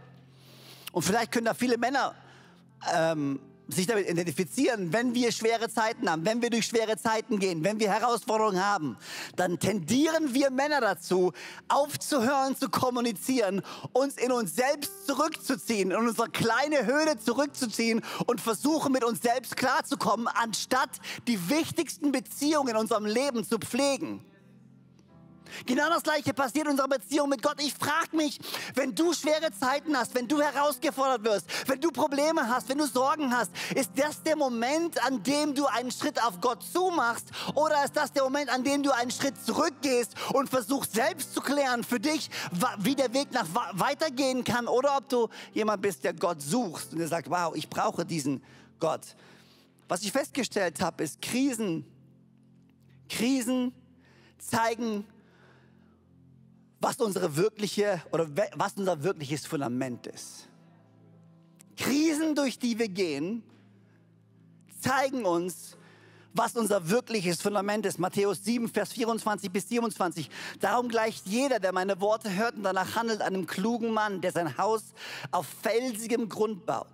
Und 0.91 1.03
vielleicht 1.03 1.31
können 1.31 1.45
da 1.45 1.53
viele 1.53 1.77
Männer 1.77 2.15
ähm, 2.93 3.39
sich 3.67 3.85
damit 3.85 4.09
identifizieren, 4.09 4.93
wenn 4.93 5.13
wir 5.13 5.31
schwere 5.31 5.69
Zeiten 5.69 6.09
haben, 6.09 6.25
wenn 6.25 6.41
wir 6.41 6.49
durch 6.49 6.65
schwere 6.65 6.97
Zeiten 6.97 7.39
gehen, 7.39 7.63
wenn 7.63 7.79
wir 7.79 7.91
Herausforderungen 7.91 8.63
haben, 8.63 8.97
dann 9.35 9.59
tendieren 9.59 10.33
wir 10.33 10.49
Männer 10.51 10.81
dazu, 10.81 11.33
aufzuhören 11.67 12.55
zu 12.55 12.69
kommunizieren, 12.69 13.61
uns 13.93 14.17
in 14.17 14.31
uns 14.31 14.55
selbst 14.55 15.05
zurückzuziehen, 15.05 15.91
in 15.91 15.97
unsere 15.97 16.29
kleine 16.29 16.85
Höhle 16.85 17.17
zurückzuziehen 17.19 18.01
und 18.25 18.39
versuchen 18.39 18.91
mit 18.91 19.03
uns 19.03 19.21
selbst 19.21 19.57
klarzukommen, 19.57 20.27
anstatt 20.27 20.89
die 21.27 21.49
wichtigsten 21.49 22.11
Beziehungen 22.11 22.69
in 22.69 22.77
unserem 22.77 23.05
Leben 23.05 23.43
zu 23.43 23.57
pflegen. 23.57 24.23
Genau 25.65 25.89
das 25.89 26.03
gleiche 26.03 26.33
passiert 26.33 26.65
in 26.65 26.71
unserer 26.71 26.87
Beziehung 26.87 27.29
mit 27.29 27.41
Gott. 27.41 27.61
Ich 27.61 27.73
frage 27.73 28.15
mich, 28.15 28.39
wenn 28.75 28.93
du 28.93 29.13
schwere 29.13 29.51
Zeiten 29.51 29.97
hast, 29.97 30.15
wenn 30.15 30.27
du 30.27 30.41
herausgefordert 30.41 31.23
wirst, 31.23 31.69
wenn 31.69 31.79
du 31.79 31.91
Probleme 31.91 32.47
hast, 32.47 32.69
wenn 32.69 32.77
du 32.77 32.85
Sorgen 32.85 33.35
hast, 33.35 33.51
ist 33.75 33.91
das 33.95 34.21
der 34.23 34.35
Moment, 34.35 35.03
an 35.05 35.23
dem 35.23 35.55
du 35.55 35.65
einen 35.65 35.91
Schritt 35.91 36.21
auf 36.23 36.39
Gott 36.41 36.63
zumachst 36.63 37.27
oder 37.55 37.83
ist 37.83 37.95
das 37.95 38.11
der 38.11 38.23
Moment, 38.23 38.49
an 38.49 38.63
dem 38.63 38.83
du 38.83 38.91
einen 38.91 39.11
Schritt 39.11 39.35
zurückgehst 39.43 40.15
und 40.33 40.49
versuchst 40.49 40.93
selbst 40.93 41.33
zu 41.33 41.41
klären 41.41 41.83
für 41.83 41.99
dich, 41.99 42.29
wie 42.79 42.95
der 42.95 43.13
Weg 43.13 43.31
nach 43.31 43.47
weitergehen 43.73 44.43
kann 44.43 44.67
oder 44.67 44.97
ob 44.97 45.09
du 45.09 45.29
jemand 45.53 45.81
bist, 45.81 46.03
der 46.03 46.13
Gott 46.13 46.41
suchst 46.41 46.93
und 46.93 46.99
der 46.99 47.07
sagt, 47.07 47.29
wow, 47.29 47.55
ich 47.55 47.69
brauche 47.69 48.05
diesen 48.05 48.43
Gott. 48.79 49.01
Was 49.87 50.01
ich 50.03 50.11
festgestellt 50.11 50.81
habe, 50.81 51.03
ist 51.03 51.21
Krisen. 51.21 51.85
Krisen 53.09 53.73
zeigen 54.37 55.05
was 56.79 56.97
unsere 56.97 57.35
wirkliche 57.35 58.01
oder 58.11 58.27
was 58.55 58.73
unser 58.73 59.03
wirkliches 59.03 59.45
Fundament 59.45 60.07
ist. 60.07 60.47
Krisen, 61.75 62.35
durch 62.35 62.59
die 62.59 62.77
wir 62.79 62.87
gehen, 62.87 63.43
zeigen 64.79 65.25
uns, 65.25 65.77
was 66.33 66.55
unser 66.55 66.89
wirkliches 66.89 67.41
Fundament 67.41 67.85
ist. 67.85 67.99
Matthäus 67.99 68.43
7, 68.43 68.67
Vers 68.69 68.93
24 68.93 69.51
bis 69.51 69.69
27. 69.69 70.29
Darum 70.59 70.87
gleicht 70.87 71.25
jeder, 71.27 71.59
der 71.59 71.71
meine 71.71 71.99
Worte 71.99 72.33
hört 72.35 72.55
und 72.55 72.63
danach 72.63 72.95
handelt, 72.95 73.21
einem 73.21 73.47
klugen 73.47 73.91
Mann, 73.91 74.21
der 74.21 74.31
sein 74.31 74.57
Haus 74.57 74.83
auf 75.31 75.47
felsigem 75.61 76.29
Grund 76.29 76.65
baut. 76.65 76.87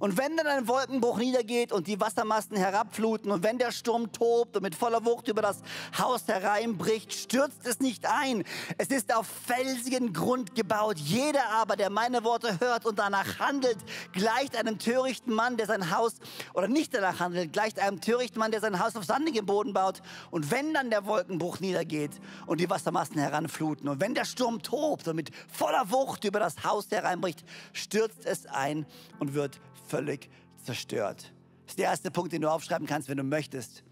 Und 0.00 0.16
wenn 0.16 0.34
dann 0.34 0.46
ein 0.46 0.66
Wolkenbruch 0.66 1.18
niedergeht 1.18 1.72
und 1.72 1.86
die 1.86 2.00
Wassermassen 2.00 2.56
herabfluten 2.56 3.30
und 3.30 3.42
wenn 3.42 3.58
der 3.58 3.70
Sturm 3.70 4.10
tobt 4.12 4.56
und 4.56 4.62
mit 4.62 4.74
voller 4.74 5.04
Wucht 5.04 5.28
über 5.28 5.42
das 5.42 5.60
Haus 5.98 6.26
hereinbricht, 6.26 7.12
stürzt 7.12 7.66
es 7.66 7.80
nicht 7.80 8.06
ein. 8.06 8.44
Es 8.78 8.88
ist 8.88 9.14
auf 9.14 9.26
felsigen 9.26 10.14
Grund 10.14 10.54
gebaut. 10.54 10.96
Jeder 10.98 11.50
aber, 11.50 11.76
der 11.76 11.90
meine 11.90 12.24
Worte 12.24 12.58
hört 12.60 12.86
und 12.86 12.98
danach 12.98 13.38
handelt, 13.40 13.76
gleicht 14.12 14.56
einem 14.56 14.78
törichten 14.78 15.34
Mann, 15.34 15.58
der 15.58 15.66
sein 15.66 15.94
Haus, 15.94 16.14
oder 16.54 16.66
nicht 16.66 16.94
danach 16.94 17.20
handelt, 17.20 17.52
gleicht 17.52 17.78
einem 17.78 18.00
törichten 18.00 18.40
Mann, 18.40 18.52
der 18.52 18.62
sein 18.62 18.82
Haus 18.82 18.96
auf 18.96 19.04
sandigem 19.04 19.44
Boden 19.44 19.74
baut. 19.74 20.00
Und 20.30 20.50
wenn 20.50 20.72
dann 20.72 20.88
der 20.88 21.04
Wolkenbruch 21.04 21.60
niedergeht 21.60 22.12
und 22.46 22.58
die 22.58 22.70
Wassermassen 22.70 23.18
heranfluten 23.18 23.86
und 23.86 24.00
wenn 24.00 24.14
der 24.14 24.24
Sturm 24.24 24.62
tobt 24.62 25.08
und 25.08 25.16
mit 25.16 25.30
voller 25.52 25.90
Wucht 25.90 26.24
über 26.24 26.40
das 26.40 26.64
Haus 26.64 26.90
hereinbricht, 26.90 27.44
stürzt 27.74 28.24
es 28.24 28.46
ein 28.46 28.86
und 29.18 29.34
wird 29.34 29.60
völlig 29.90 30.30
zerstört. 30.64 31.32
Das 31.64 31.72
ist 31.72 31.78
der 31.78 31.86
erste 31.86 32.10
Punkt, 32.10 32.32
den 32.32 32.42
du 32.42 32.50
aufschreiben 32.50 32.86
kannst, 32.86 33.08
wenn 33.08 33.16
du 33.16 33.24
möchtest. 33.24 33.82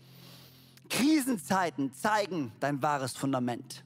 Krisenzeiten 0.88 1.92
zeigen 1.92 2.52
dein 2.60 2.80
wahres 2.82 3.16
Fundament. 3.16 3.84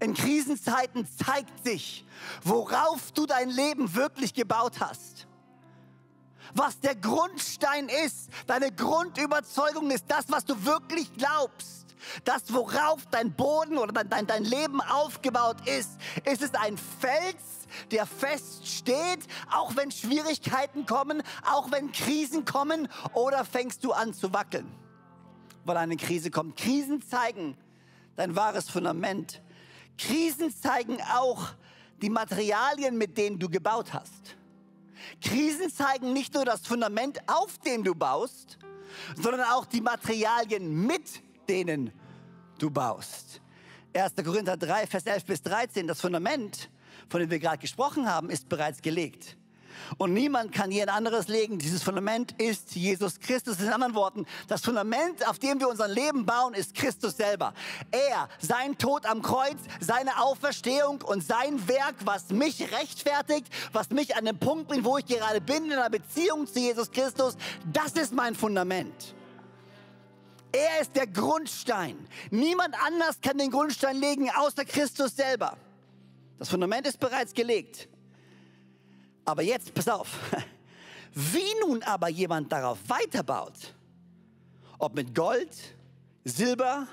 In 0.00 0.14
Krisenzeiten 0.14 1.06
zeigt 1.06 1.62
sich, 1.62 2.06
worauf 2.42 3.12
du 3.12 3.26
dein 3.26 3.50
Leben 3.50 3.94
wirklich 3.94 4.32
gebaut 4.32 4.80
hast. 4.80 5.26
Was 6.54 6.80
der 6.80 6.96
Grundstein 6.96 7.88
ist, 8.06 8.30
deine 8.46 8.72
Grundüberzeugung 8.72 9.90
ist 9.90 10.06
das, 10.08 10.24
was 10.28 10.44
du 10.44 10.64
wirklich 10.64 11.12
glaubst. 11.14 11.94
Das, 12.24 12.52
worauf 12.52 13.04
dein 13.10 13.32
Boden 13.32 13.76
oder 13.76 13.92
dein, 14.04 14.26
dein, 14.26 14.44
Leben 14.44 14.80
aufgebaut 14.80 15.68
ist. 15.68 15.90
Ist 16.24 16.42
es 16.42 16.54
ein 16.54 16.78
Fels, 16.78 17.59
der 17.90 18.06
fest 18.06 18.66
steht, 18.66 19.20
auch 19.52 19.76
wenn 19.76 19.90
Schwierigkeiten 19.90 20.86
kommen, 20.86 21.22
auch 21.44 21.70
wenn 21.70 21.92
Krisen 21.92 22.44
kommen, 22.44 22.88
oder 23.14 23.44
fängst 23.44 23.84
du 23.84 23.92
an 23.92 24.14
zu 24.14 24.32
wackeln, 24.32 24.70
weil 25.64 25.76
eine 25.76 25.96
Krise 25.96 26.30
kommt? 26.30 26.56
Krisen 26.56 27.02
zeigen 27.02 27.56
dein 28.16 28.36
wahres 28.36 28.68
Fundament. 28.68 29.42
Krisen 29.98 30.54
zeigen 30.54 30.98
auch 31.14 31.48
die 32.00 32.10
Materialien, 32.10 32.96
mit 32.96 33.18
denen 33.18 33.38
du 33.38 33.48
gebaut 33.48 33.92
hast. 33.92 34.36
Krisen 35.22 35.72
zeigen 35.72 36.12
nicht 36.12 36.34
nur 36.34 36.44
das 36.44 36.66
Fundament, 36.66 37.18
auf 37.26 37.58
dem 37.58 37.84
du 37.84 37.94
baust, 37.94 38.58
sondern 39.16 39.42
auch 39.42 39.66
die 39.66 39.80
Materialien, 39.80 40.86
mit 40.86 41.22
denen 41.48 41.92
du 42.58 42.70
baust. 42.70 43.40
1. 43.94 44.14
Korinther 44.24 44.56
3, 44.56 44.86
Vers 44.86 45.04
11 45.04 45.24
bis 45.24 45.42
13, 45.42 45.86
das 45.86 46.00
Fundament, 46.00 46.70
von 47.10 47.20
dem 47.20 47.30
wir 47.30 47.38
gerade 47.38 47.58
gesprochen 47.58 48.08
haben, 48.08 48.30
ist 48.30 48.48
bereits 48.48 48.80
gelegt. 48.80 49.36
Und 49.98 50.12
niemand 50.12 50.52
kann 50.52 50.70
hier 50.70 50.84
ein 50.84 50.88
anderes 50.88 51.28
legen. 51.28 51.58
Dieses 51.58 51.82
Fundament 51.82 52.40
ist 52.40 52.74
Jesus 52.74 53.18
Christus. 53.18 53.60
In 53.60 53.68
anderen 53.68 53.94
Worten, 53.94 54.26
das 54.48 54.62
Fundament, 54.62 55.26
auf 55.28 55.38
dem 55.38 55.58
wir 55.58 55.68
unser 55.68 55.88
Leben 55.88 56.24
bauen, 56.24 56.54
ist 56.54 56.74
Christus 56.74 57.16
selber. 57.16 57.52
Er, 57.90 58.28
sein 58.38 58.78
Tod 58.78 59.06
am 59.06 59.22
Kreuz, 59.22 59.58
seine 59.80 60.22
Auferstehung 60.22 61.02
und 61.02 61.24
sein 61.24 61.66
Werk, 61.68 61.96
was 62.04 62.30
mich 62.30 62.60
rechtfertigt, 62.72 63.48
was 63.72 63.90
mich 63.90 64.16
an 64.16 64.24
den 64.24 64.38
Punkt 64.38 64.68
bringt, 64.68 64.84
wo 64.84 64.98
ich 64.98 65.06
gerade 65.06 65.40
bin, 65.40 65.66
in 65.66 65.72
einer 65.72 65.90
Beziehung 65.90 66.46
zu 66.46 66.60
Jesus 66.60 66.90
Christus, 66.90 67.36
das 67.72 67.92
ist 67.92 68.14
mein 68.14 68.34
Fundament. 68.34 69.14
Er 70.52 70.80
ist 70.80 70.96
der 70.96 71.06
Grundstein. 71.06 71.96
Niemand 72.30 72.74
anders 72.84 73.20
kann 73.20 73.38
den 73.38 73.50
Grundstein 73.50 73.96
legen, 73.96 74.30
außer 74.30 74.64
Christus 74.64 75.14
selber. 75.14 75.56
Das 76.40 76.48
Fundament 76.48 76.86
ist 76.86 76.98
bereits 76.98 77.34
gelegt. 77.34 77.86
Aber 79.26 79.42
jetzt, 79.42 79.74
pass 79.74 79.86
auf, 79.88 80.08
wie 81.14 81.54
nun 81.60 81.82
aber 81.82 82.08
jemand 82.08 82.50
darauf 82.50 82.78
weiterbaut, 82.88 83.74
ob 84.78 84.94
mit 84.94 85.14
Gold, 85.14 85.50
Silber, 86.24 86.86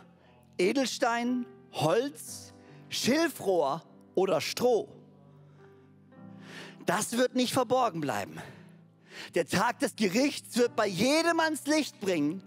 Edelstein, 0.57 1.45
Holz, 1.71 2.53
Schilfrohr 2.89 3.83
oder 4.15 4.41
Stroh, 4.41 4.89
das 6.85 7.13
wird 7.13 7.33
nicht 7.33 7.53
verborgen 7.53 8.01
bleiben. 8.01 8.41
Der 9.33 9.47
Tag 9.47 9.79
des 9.79 9.95
Gerichts 9.95 10.57
wird 10.57 10.75
bei 10.75 10.87
jedem 10.87 11.39
ans 11.39 11.65
Licht 11.67 12.01
bringen, 12.01 12.43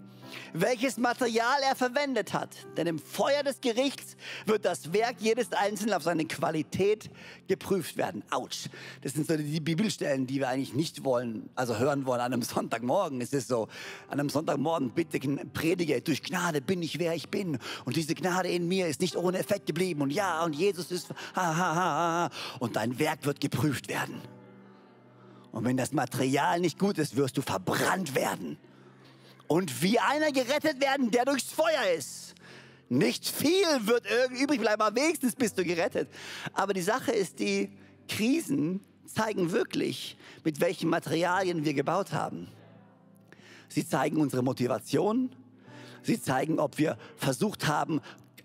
welches 0.52 0.96
Material 0.96 1.60
er 1.62 1.76
verwendet 1.76 2.32
hat. 2.32 2.50
Denn 2.76 2.86
im 2.86 2.98
Feuer 2.98 3.42
des 3.42 3.60
Gerichts 3.60 4.16
wird 4.46 4.64
das 4.64 4.92
Werk 4.92 5.16
jedes 5.20 5.52
Einzelnen 5.52 5.94
auf 5.94 6.02
seine 6.02 6.24
Qualität 6.24 7.10
geprüft 7.48 7.96
werden. 7.96 8.22
Autsch. 8.30 8.68
Das 9.02 9.14
sind 9.14 9.26
so 9.26 9.36
die 9.36 9.60
Bibelstellen, 9.60 10.26
die 10.26 10.38
wir 10.38 10.48
eigentlich 10.48 10.74
nicht 10.74 11.04
wollen, 11.04 11.50
also 11.54 11.78
hören 11.78 12.06
wollen 12.06 12.20
an 12.20 12.32
einem 12.32 12.42
Sonntagmorgen. 12.42 13.20
Es 13.20 13.32
ist 13.32 13.48
so, 13.48 13.68
an 14.08 14.20
einem 14.20 14.28
Sonntagmorgen, 14.28 14.90
bitte 14.90 15.18
predige, 15.52 16.00
durch 16.00 16.22
Gnade 16.22 16.60
bin 16.60 16.82
ich, 16.82 16.98
wer 16.98 17.14
ich 17.14 17.28
bin. 17.28 17.58
Und 17.84 17.96
diese 17.96 18.14
Gnade 18.14 18.48
in 18.48 18.68
mir 18.68 18.86
ist 18.86 19.00
nicht 19.00 19.16
ohne 19.16 19.38
Effekt 19.38 19.66
geblieben. 19.66 20.02
Und 20.02 20.10
ja, 20.10 20.44
und 20.44 20.54
Jesus 20.54 20.90
ist, 20.90 21.10
ha, 21.34 21.56
ha, 21.56 21.74
ha, 21.74 21.74
ha. 21.74 22.30
Und 22.58 22.76
dein 22.76 22.98
Werk 22.98 23.24
wird 23.26 23.40
geprüft 23.40 23.88
werden. 23.88 24.20
Und 25.52 25.64
wenn 25.64 25.76
das 25.76 25.92
Material 25.92 26.60
nicht 26.60 26.78
gut 26.78 26.98
ist, 26.98 27.16
wirst 27.16 27.36
du 27.36 27.42
verbrannt 27.42 28.14
werden 28.14 28.58
und 29.50 29.82
wie 29.82 29.98
einer 29.98 30.30
gerettet 30.30 30.80
werden, 30.80 31.10
der 31.10 31.24
durchs 31.24 31.50
Feuer 31.52 31.92
ist. 31.98 32.36
Nicht 32.88 33.26
viel 33.26 33.66
wird 33.80 34.04
übrig 34.40 34.60
bleiben, 34.60 34.80
aber 34.80 34.94
wenigstens 34.94 35.34
bist 35.34 35.58
du 35.58 35.64
gerettet. 35.64 36.08
Aber 36.52 36.72
die 36.72 36.82
Sache 36.82 37.10
ist, 37.10 37.40
die 37.40 37.68
Krisen 38.08 38.78
zeigen 39.06 39.50
wirklich, 39.50 40.16
mit 40.44 40.60
welchen 40.60 40.88
Materialien 40.88 41.64
wir 41.64 41.74
gebaut 41.74 42.12
haben. 42.12 42.46
Sie 43.66 43.84
zeigen 43.84 44.18
unsere 44.18 44.44
Motivation. 44.44 45.34
Sie 46.04 46.22
zeigen, 46.22 46.60
ob 46.60 46.78
wir 46.78 46.96
versucht 47.16 47.66
haben, 47.66 48.00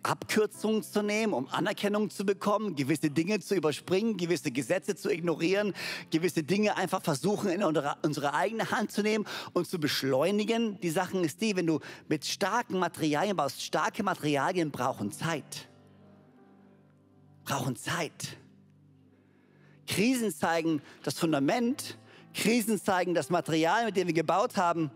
Abkürzungen 0.06 0.84
zu 0.84 1.02
nehmen, 1.02 1.34
um 1.34 1.48
Anerkennung 1.50 2.10
zu 2.10 2.26
bekommen, 2.26 2.76
gewisse 2.76 3.10
Dinge 3.10 3.40
zu 3.40 3.56
überspringen, 3.56 4.18
gewisse 4.18 4.52
Gesetze 4.52 4.96
zu 4.96 5.10
ignorieren, 5.10 5.74
gewisse 6.12 6.44
Dinge 6.44 6.78
einfach 6.78 7.02
versuchen 7.02 7.50
in 7.50 7.64
unsere, 7.64 7.98
unsere 8.04 8.34
eigene 8.34 8.70
Hand 8.72 8.92
zu 8.92 9.02
nehmen 9.02 9.26
und 9.54 9.68
zu 9.68 9.80
beschleunigen. 9.80 10.80
Die 10.82 10.92
Sache 10.92 11.18
ist 11.20 11.42
die, 11.42 11.56
wenn 11.56 11.68
du 11.68 11.80
mit 12.08 12.26
starken 12.26 12.78
Materialien 12.78 13.36
baust, 13.36 13.62
starke 13.62 14.04
Materialien 14.04 14.72
brauchen 14.72 15.12
Zeit. 15.12 15.68
Brauchen 17.44 17.76
Zeit. 17.76 18.38
Krisen 19.88 20.34
zeigen 20.34 20.82
das 21.04 21.18
Fundament, 21.18 21.98
Krisen 22.34 22.82
zeigen 22.82 23.14
das 23.14 23.30
Material, 23.30 23.86
mit 23.86 23.98
dem 23.98 24.08
wir 24.08 24.14
gebaut 24.14 24.58
haben 24.58 24.92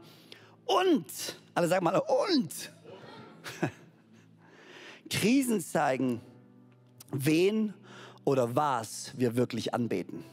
und, 0.66 1.06
alle 1.56 1.68
sagen 1.68 1.84
mal, 1.86 1.98
und 1.98 2.72
Krisen 5.10 5.60
zeigen, 5.62 6.22
wen 7.12 7.74
oder 8.24 8.56
was 8.56 9.12
wir 9.18 9.36
wirklich 9.36 9.74
anbeten. 9.74 10.24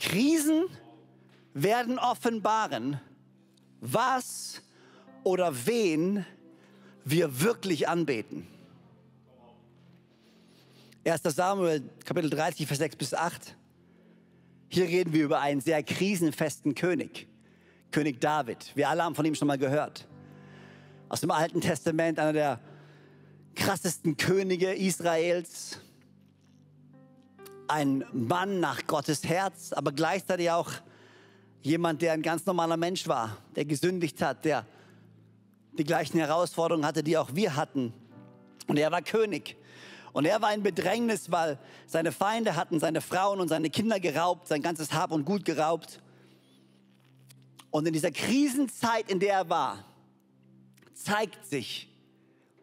Krisen 0.00 0.64
werden 1.54 1.98
offenbaren, 1.98 3.00
was 3.80 4.62
oder 5.24 5.66
wen 5.66 6.26
wir 7.04 7.40
wirklich 7.40 7.88
anbeten. 7.88 8.46
1. 11.04 11.22
Samuel, 11.22 11.88
Kapitel 12.04 12.30
30, 12.30 12.66
Vers 12.66 12.78
6 12.78 12.96
bis 12.96 13.14
8. 13.14 13.54
Hier 14.68 14.84
reden 14.84 15.12
wir 15.12 15.24
über 15.24 15.40
einen 15.40 15.60
sehr 15.60 15.82
krisenfesten 15.84 16.74
König, 16.74 17.28
König 17.92 18.20
David. 18.20 18.72
Wir 18.74 18.88
alle 18.88 19.04
haben 19.04 19.14
von 19.14 19.24
ihm 19.24 19.36
schon 19.36 19.46
mal 19.46 19.58
gehört 19.58 20.06
aus 21.08 21.20
dem 21.20 21.30
Alten 21.30 21.60
Testament, 21.60 22.18
einer 22.18 22.32
der 22.32 22.60
krassesten 23.54 24.16
Könige 24.16 24.74
Israels. 24.74 25.80
Ein 27.68 28.04
Mann 28.12 28.60
nach 28.60 28.86
Gottes 28.86 29.24
Herz, 29.24 29.72
aber 29.72 29.92
gleichzeitig 29.92 30.50
auch 30.50 30.70
jemand, 31.62 32.02
der 32.02 32.12
ein 32.12 32.22
ganz 32.22 32.46
normaler 32.46 32.76
Mensch 32.76 33.08
war, 33.08 33.38
der 33.56 33.64
gesündigt 33.64 34.22
hat, 34.22 34.44
der 34.44 34.66
die 35.76 35.84
gleichen 35.84 36.18
Herausforderungen 36.18 36.86
hatte, 36.86 37.02
die 37.02 37.18
auch 37.18 37.34
wir 37.34 37.56
hatten. 37.56 37.92
Und 38.66 38.78
er 38.78 38.90
war 38.92 39.02
König. 39.02 39.56
Und 40.12 40.24
er 40.24 40.40
war 40.40 40.54
in 40.54 40.62
Bedrängnis, 40.62 41.30
weil 41.30 41.58
seine 41.86 42.12
Feinde 42.12 42.56
hatten 42.56 42.80
seine 42.80 43.00
Frauen 43.00 43.40
und 43.40 43.48
seine 43.48 43.68
Kinder 43.68 44.00
geraubt, 44.00 44.48
sein 44.48 44.62
ganzes 44.62 44.92
Hab 44.92 45.12
und 45.12 45.24
Gut 45.24 45.44
geraubt. 45.44 46.00
Und 47.70 47.86
in 47.86 47.92
dieser 47.92 48.10
Krisenzeit, 48.10 49.10
in 49.10 49.20
der 49.20 49.34
er 49.34 49.50
war, 49.50 49.84
zeigt 50.96 51.46
sich, 51.46 51.88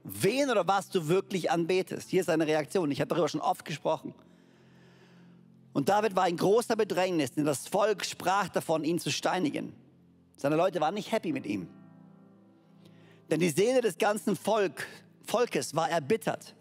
wen 0.04 0.50
oder 0.50 0.68
was 0.68 0.90
du 0.90 1.08
wirklich 1.08 1.52
anbetest. 1.52 2.10
Hier 2.10 2.22
ist 2.22 2.30
eine 2.30 2.48
Reaktion. 2.48 2.92
Ich 2.92 3.00
habe 3.00 3.10
darüber 3.10 3.30
schon 3.30 3.42
oft 3.42 3.64
gesprochen. 3.64 4.14
Und 5.72 5.90
David 5.90 6.16
war 6.16 6.28
in 6.28 6.38
großer 6.38 6.76
Bedrängnis, 6.76 7.32
denn 7.32 7.46
das 7.46 7.68
Volk 7.68 8.06
sprach 8.06 8.50
davon, 8.50 8.84
ihn 8.84 9.00
zu 9.00 9.12
steinigen. 9.12 9.74
Seine 10.38 10.56
Leute 10.56 10.82
waren 10.82 10.94
nicht 10.94 11.12
happy 11.12 11.32
mit 11.32 11.46
ihm. 11.46 11.68
Denn 13.30 13.40
die 13.40 13.50
Seele 13.50 13.82
des 13.82 13.98
ganzen 13.98 14.36
Volk, 14.36 14.86
Volkes 15.26 15.76
war 15.76 15.90
erbittert. 15.90 16.54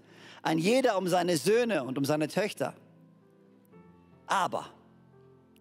Ein 0.42 0.58
jeder 0.58 0.96
um 0.96 1.08
seine 1.08 1.36
Söhne 1.36 1.84
und 1.84 1.98
um 1.98 2.04
seine 2.04 2.28
Töchter. 2.28 2.74
Aber 4.26 4.66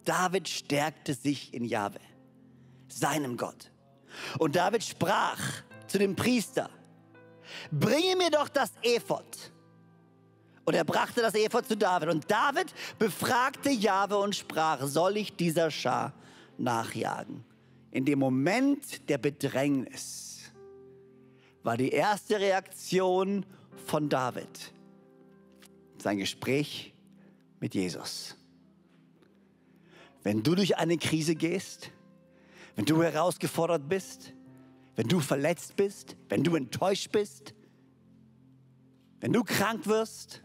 David 0.06 0.48
stärkte 0.48 1.14
sich 1.14 1.54
in 1.54 1.66
Jahwe, 1.66 2.00
seinem 2.88 3.38
Gott. 3.38 3.72
Und 4.40 4.56
David 4.56 4.84
sprach, 4.84 5.40
zu 5.92 6.00
dem 6.00 6.16
Priester, 6.16 6.70
bringe 7.72 8.16
mir 8.16 8.30
doch 8.32 8.50
das 8.50 8.72
Ephod. 8.82 9.52
Und 10.64 10.76
er 10.76 10.84
brachte 10.84 11.22
das 11.22 11.36
Ephod 11.36 11.68
zu 11.68 11.76
David. 11.76 12.10
Und 12.10 12.30
David 12.30 12.74
befragte 12.98 13.70
Jahwe 13.72 14.18
und 14.18 14.36
sprach, 14.36 14.86
soll 14.86 15.18
ich 15.18 15.36
dieser 15.36 15.70
Schar 15.70 16.14
nachjagen? 16.58 17.44
In 17.92 18.06
dem 18.06 18.20
Moment 18.20 19.10
der 19.10 19.18
Bedrängnis 19.18 20.52
war 21.64 21.78
die 21.78 21.90
erste 21.90 22.40
Reaktion 22.40 23.46
von 23.86 24.08
David 24.08 24.72
sein 26.02 26.18
Gespräch 26.18 26.94
mit 27.60 27.76
Jesus. 27.76 28.36
Wenn 30.24 30.44
du 30.44 30.56
durch 30.56 30.78
eine 30.78 30.98
Krise 30.98 31.36
gehst, 31.36 31.92
wenn 32.76 32.86
du 32.86 33.02
herausgefordert 33.04 33.88
bist, 33.88 34.34
wenn 34.96 35.08
du 35.08 35.20
verletzt 35.20 35.76
bist, 35.76 36.16
wenn 36.30 36.44
du 36.44 36.56
enttäuscht 36.56 37.12
bist, 37.12 37.54
wenn 39.20 39.34
du 39.34 39.44
krank 39.44 39.88
wirst, 39.88 40.42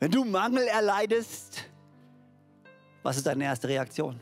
wenn 0.00 0.10
du 0.10 0.24
Mangel 0.24 0.66
erleidest, 0.66 1.64
was 3.02 3.16
ist 3.16 3.26
deine 3.26 3.44
erste 3.44 3.68
Reaktion? 3.68 4.18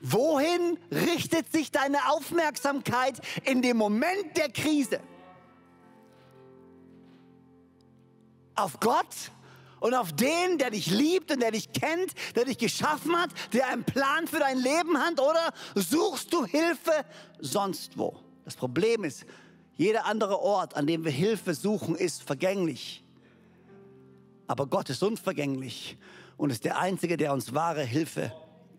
Wohin 0.00 0.78
richtet 0.90 1.52
sich 1.52 1.70
deine 1.70 2.10
Aufmerksamkeit 2.10 3.20
in 3.44 3.62
dem 3.62 3.76
Moment 3.76 4.36
der 4.36 4.50
Krise? 4.50 5.00
Auf 8.56 8.80
Gott 8.80 9.30
und 9.82 9.94
auf 9.94 10.12
den, 10.12 10.58
der 10.58 10.70
dich 10.70 10.86
liebt 10.90 11.32
und 11.32 11.40
der 11.40 11.50
dich 11.50 11.72
kennt, 11.72 12.12
der 12.36 12.44
dich 12.44 12.56
geschaffen 12.56 13.16
hat, 13.16 13.30
der 13.52 13.66
einen 13.66 13.82
Plan 13.82 14.28
für 14.28 14.38
dein 14.38 14.58
Leben 14.58 14.96
hat? 14.96 15.20
Oder 15.20 15.52
suchst 15.74 16.32
du 16.32 16.44
Hilfe 16.44 17.04
sonst 17.40 17.98
wo? 17.98 18.16
Das 18.44 18.54
Problem 18.54 19.02
ist, 19.02 19.26
jeder 19.76 20.06
andere 20.06 20.38
Ort, 20.38 20.76
an 20.76 20.86
dem 20.86 21.04
wir 21.04 21.10
Hilfe 21.10 21.54
suchen, 21.54 21.96
ist 21.96 22.22
vergänglich. 22.22 23.02
Aber 24.46 24.66
Gott 24.66 24.88
ist 24.88 25.02
unvergänglich 25.02 25.96
und 26.36 26.50
ist 26.50 26.64
der 26.64 26.78
Einzige, 26.78 27.16
der 27.16 27.32
uns 27.32 27.52
wahre 27.52 27.82
Hilfe 27.82 28.32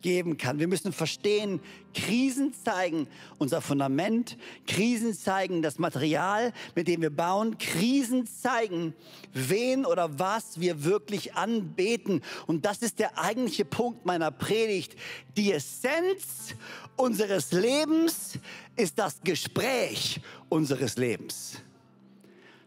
geben 0.04 0.38
kann. 0.38 0.60
Wir 0.60 0.68
müssen 0.68 0.94
verstehen, 0.94 1.60
Krisen 1.96 2.54
zeigen 2.54 3.08
unser 3.40 3.62
Fundament, 3.62 4.38
Krisen 4.68 5.16
zeigen 5.16 5.64
das 5.64 5.80
Material, 5.80 6.54
mit 6.76 6.88
dem 6.88 7.02
wir 7.02 7.10
bauen, 7.10 7.58
Krisen 7.58 8.28
zeigen, 8.28 8.94
wen 9.34 9.86
oder 9.88 10.20
was 10.20 10.60
wir 10.60 10.84
wirklich 10.84 11.34
anbeten. 11.34 12.22
Und 12.46 12.66
das 12.66 12.84
ist 12.84 13.00
der 13.00 13.18
eigentliche 13.18 13.66
Punkt 13.66 14.06
meiner 14.06 14.30
Predigt. 14.30 14.96
Die 15.36 15.52
Essenz 15.52 16.54
unseres 16.96 17.52
Lebens 17.52 18.38
ist 18.76 19.00
das 19.00 19.20
Gespräch 19.24 20.22
unseres 20.50 20.98
Lebens. 20.98 21.54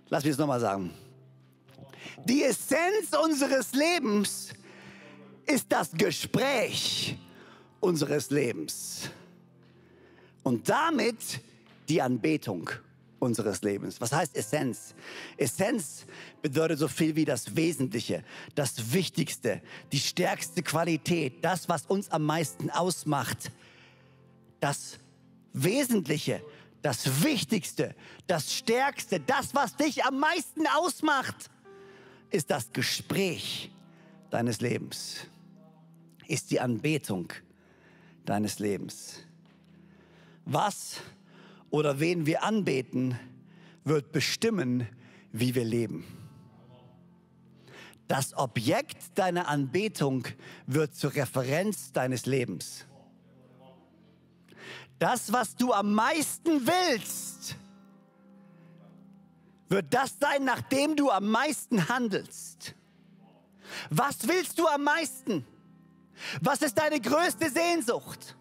Lass 0.09 0.25
mich 0.25 0.33
es 0.33 0.39
nochmal 0.39 0.61
sagen. 0.61 0.91
Die 2.25 2.43
Essenz 2.43 3.13
unseres 3.23 3.73
Lebens 3.73 4.49
ist 5.47 5.67
das 5.69 5.93
Gespräch 5.93 7.17
unseres 7.81 8.31
Lebens. 8.31 9.11
Und 10.43 10.69
damit 10.69 11.41
die 11.89 12.03
Anbetung 12.03 12.71
unseres 13.19 13.63
Lebens. 13.63 14.01
Was 14.01 14.13
heißt 14.13 14.37
Essenz? 14.37 14.95
Essenz 15.37 16.05
bedeutet 16.43 16.79
so 16.79 16.89
viel 16.89 17.17
wie 17.17 17.25
das 17.25 17.57
Wesentliche, 17.57 18.25
das 18.55 18.93
Wichtigste, 18.93 19.63
die 19.93 19.99
stärkste 19.99 20.63
Qualität, 20.63 21.45
das, 21.45 21.69
was 21.69 21.87
uns 21.87 22.11
am 22.11 22.25
meisten 22.25 22.71
ausmacht. 22.71 23.51
Das 24.61 24.99
Wesentliche, 25.53 26.43
das 26.83 27.23
Wichtigste, 27.25 27.95
das 28.27 28.53
Stärkste, 28.53 29.21
das, 29.21 29.55
was 29.55 29.77
dich 29.77 30.05
am 30.05 30.21
meisten 30.21 30.67
ausmacht, 30.67 31.51
ist 32.31 32.51
das 32.51 32.73
Gespräch 32.73 33.71
deines 34.31 34.61
Lebens, 34.61 35.27
ist 36.27 36.51
die 36.51 36.61
Anbetung 36.61 37.33
deines 38.29 38.59
Lebens. 38.59 39.21
Was 40.45 41.01
oder 41.71 42.01
wen 42.01 42.27
wir 42.27 42.43
anbeten, 42.43 43.19
wird 43.85 44.13
bestimmen, 44.13 44.87
wie 45.33 45.55
wir 45.55 45.65
leben. 45.65 46.05
Das 48.09 48.37
Objekt 48.37 49.19
deiner 49.19 49.49
Anbetung 49.49 50.27
wird 50.67 50.95
zur 50.95 51.15
Referenz 51.15 51.93
deines 51.93 52.27
Lebens. 52.27 52.85
Das, 54.99 55.33
was 55.33 55.57
du 55.57 55.73
am 55.73 55.93
meisten 55.93 56.67
willst, 56.67 57.57
wird 59.69 59.93
das 59.93 60.17
sein, 60.21 60.45
nachdem 60.45 60.95
du 60.97 61.11
am 61.11 61.29
meisten 61.29 61.89
handelst. 61.89 62.75
Was 63.91 64.29
willst 64.29 64.59
du 64.59 64.67
am 64.69 64.85
meisten? 64.85 65.45
Was 66.41 66.63
ist 66.63 66.77
deine 66.79 67.01
größte 67.01 67.51
Sehnsucht? 67.51 68.37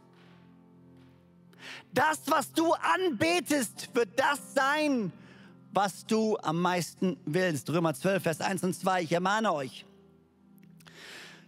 Das, 1.93 2.19
was 2.27 2.51
du 2.51 2.73
anbetest, 2.73 3.89
wird 3.93 4.19
das 4.19 4.39
sein, 4.53 5.11
was 5.71 6.05
du 6.05 6.37
am 6.37 6.61
meisten 6.61 7.17
willst. 7.25 7.69
Römer 7.69 7.93
12, 7.93 8.23
Vers 8.23 8.41
1 8.41 8.63
und 8.63 8.73
2. 8.73 9.03
Ich 9.03 9.11
ermahne 9.11 9.53
euch 9.53 9.85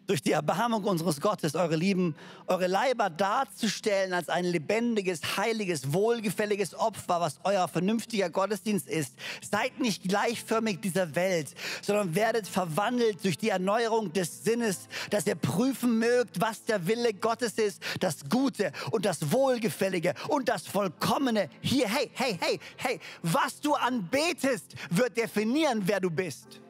durch 0.08 0.22
die 0.22 0.32
Erbarmung 0.32 0.86
unseres 0.86 1.22
Gottes 1.22 1.56
eure 1.56 1.76
Lieben, 1.76 2.16
eure 2.48 2.68
Leiber 2.68 3.10
darzustellen 3.10 4.14
als 4.14 4.30
ein 4.30 4.46
lebendiges, 4.46 5.38
heiliges, 5.38 5.94
wohlgefälliges 5.94 6.74
Opfer, 6.74 7.20
was 7.20 7.40
euer 7.44 7.68
vernünftiger 7.68 8.30
Gottesdienst 8.30 8.88
ist. 8.88 9.14
Seid 9.50 9.80
nicht 9.80 10.04
gleichförmig 10.04 10.80
dieser 10.80 11.16
Welt, 11.16 11.54
sondern 11.82 12.16
werdet 12.16 12.48
verwandelt 12.48 13.24
durch 13.24 13.38
die 13.38 13.50
Erneuerung 13.50 14.14
des 14.14 14.44
Sinnes, 14.44 14.88
dass 15.10 15.28
ihr 15.28 15.36
prüfen 15.36 16.00
mögt, 16.00 16.40
was 16.40 16.64
der 16.66 16.88
Wille 16.88 17.14
Gottes 17.14 17.54
ist, 17.54 17.82
das 18.00 18.30
Gute 18.30 18.72
und 18.92 19.06
das 19.06 19.32
Wohlgefällige 19.32 20.14
und 20.30 20.48
das 20.50 20.66
Vollkommene. 20.68 21.50
Hier, 21.62 21.88
hey, 21.90 22.10
hey, 22.14 22.38
hey, 22.40 22.60
hey, 22.78 23.00
was 23.22 23.60
du 23.60 23.74
anbetest, 23.74 24.76
wird 24.90 25.18
definieren, 25.18 25.84
wer 25.86 26.00
du 26.00 26.10
bist. 26.10 26.62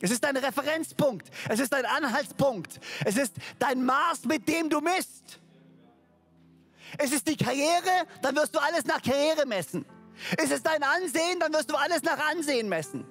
Es 0.00 0.10
ist 0.10 0.22
dein 0.22 0.36
Referenzpunkt. 0.36 1.28
Es 1.48 1.60
ist 1.60 1.72
dein 1.72 1.86
Anhaltspunkt. 1.86 2.80
Es 3.04 3.16
ist 3.16 3.34
dein 3.58 3.84
Maß, 3.84 4.24
mit 4.24 4.48
dem 4.48 4.68
du 4.68 4.80
misst. 4.80 5.40
Es 6.98 7.12
ist 7.12 7.26
die 7.28 7.36
Karriere, 7.36 8.06
dann 8.22 8.36
wirst 8.36 8.54
du 8.54 8.58
alles 8.58 8.84
nach 8.84 9.02
Karriere 9.02 9.46
messen. 9.46 9.84
Es 10.38 10.50
ist 10.50 10.64
dein 10.64 10.82
Ansehen, 10.82 11.40
dann 11.40 11.52
wirst 11.52 11.70
du 11.70 11.74
alles 11.74 12.02
nach 12.02 12.18
Ansehen 12.30 12.68
messen. 12.68 13.04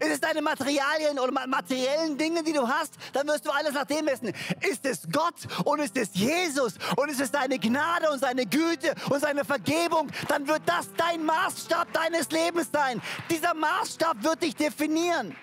Ist 0.00 0.10
es 0.10 0.20
deine 0.20 0.40
Materialien 0.40 1.18
oder 1.18 1.46
materiellen 1.46 2.16
Dinge, 2.16 2.42
die 2.42 2.52
du 2.52 2.66
hast, 2.66 2.94
dann 3.12 3.28
wirst 3.28 3.46
du 3.46 3.50
alles 3.50 3.74
nach 3.74 3.84
dem 3.84 4.06
messen. 4.06 4.32
Ist 4.60 4.84
es 4.86 5.06
Gott 5.12 5.34
und 5.64 5.78
ist 5.78 5.96
es 5.96 6.14
Jesus 6.14 6.74
und 6.96 7.10
ist 7.10 7.20
es 7.20 7.30
deine 7.30 7.58
Gnade 7.58 8.10
und 8.10 8.18
seine 8.18 8.46
Güte 8.46 8.94
und 9.10 9.20
seine 9.20 9.44
Vergebung, 9.44 10.10
dann 10.28 10.48
wird 10.48 10.62
das 10.66 10.88
dein 10.96 11.24
Maßstab 11.24 11.92
deines 11.92 12.30
Lebens 12.30 12.70
sein. 12.72 13.00
Dieser 13.30 13.54
Maßstab 13.54 14.22
wird 14.24 14.42
dich 14.42 14.56
definieren. 14.56 15.36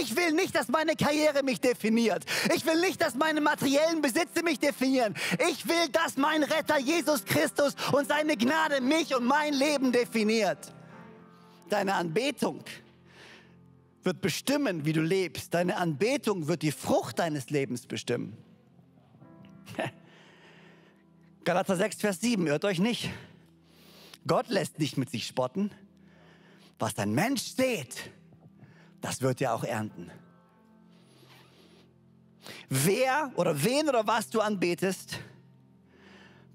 Ich 0.00 0.16
will 0.16 0.32
nicht, 0.32 0.54
dass 0.54 0.68
meine 0.68 0.96
Karriere 0.96 1.42
mich 1.42 1.60
definiert. 1.60 2.24
Ich 2.54 2.66
will 2.66 2.80
nicht, 2.80 3.00
dass 3.00 3.14
meine 3.14 3.40
materiellen 3.40 4.02
Besitze 4.02 4.42
mich 4.42 4.58
definieren. 4.58 5.14
Ich 5.50 5.68
will, 5.68 5.88
dass 5.92 6.16
mein 6.16 6.42
Retter 6.42 6.78
Jesus 6.78 7.24
Christus 7.24 7.74
und 7.92 8.08
seine 8.08 8.36
Gnade 8.36 8.80
mich 8.80 9.14
und 9.14 9.24
mein 9.24 9.54
Leben 9.54 9.92
definiert. 9.92 10.72
Deine 11.68 11.94
Anbetung 11.94 12.64
wird 14.02 14.20
bestimmen, 14.20 14.84
wie 14.84 14.92
du 14.92 15.02
lebst. 15.02 15.52
Deine 15.54 15.76
Anbetung 15.76 16.48
wird 16.48 16.62
die 16.62 16.72
Frucht 16.72 17.18
deines 17.18 17.50
Lebens 17.50 17.86
bestimmen. 17.86 18.36
Galater 21.44 21.76
6, 21.76 21.96
Vers 21.96 22.20
7, 22.20 22.46
hört 22.48 22.64
euch 22.64 22.78
nicht. 22.78 23.10
Gott 24.26 24.48
lässt 24.48 24.78
nicht 24.78 24.96
mit 24.96 25.10
sich 25.10 25.26
spotten. 25.26 25.70
Was 26.78 26.96
ein 26.98 27.12
Mensch 27.12 27.42
sät, 27.42 28.10
das 29.00 29.22
wird 29.22 29.40
er 29.40 29.54
auch 29.54 29.64
ernten. 29.64 30.10
Wer 32.68 33.32
oder 33.36 33.62
wen 33.62 33.88
oder 33.88 34.06
was 34.06 34.28
du 34.28 34.40
anbetest, 34.40 35.20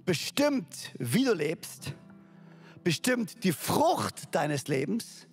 bestimmt, 0.06 0.94
wie 0.98 1.24
du 1.24 1.34
lebst, 1.34 1.94
bestimmt 2.84 3.44
die 3.44 3.52
Frucht 3.52 4.34
deines 4.34 4.68
Lebens. 4.68 5.28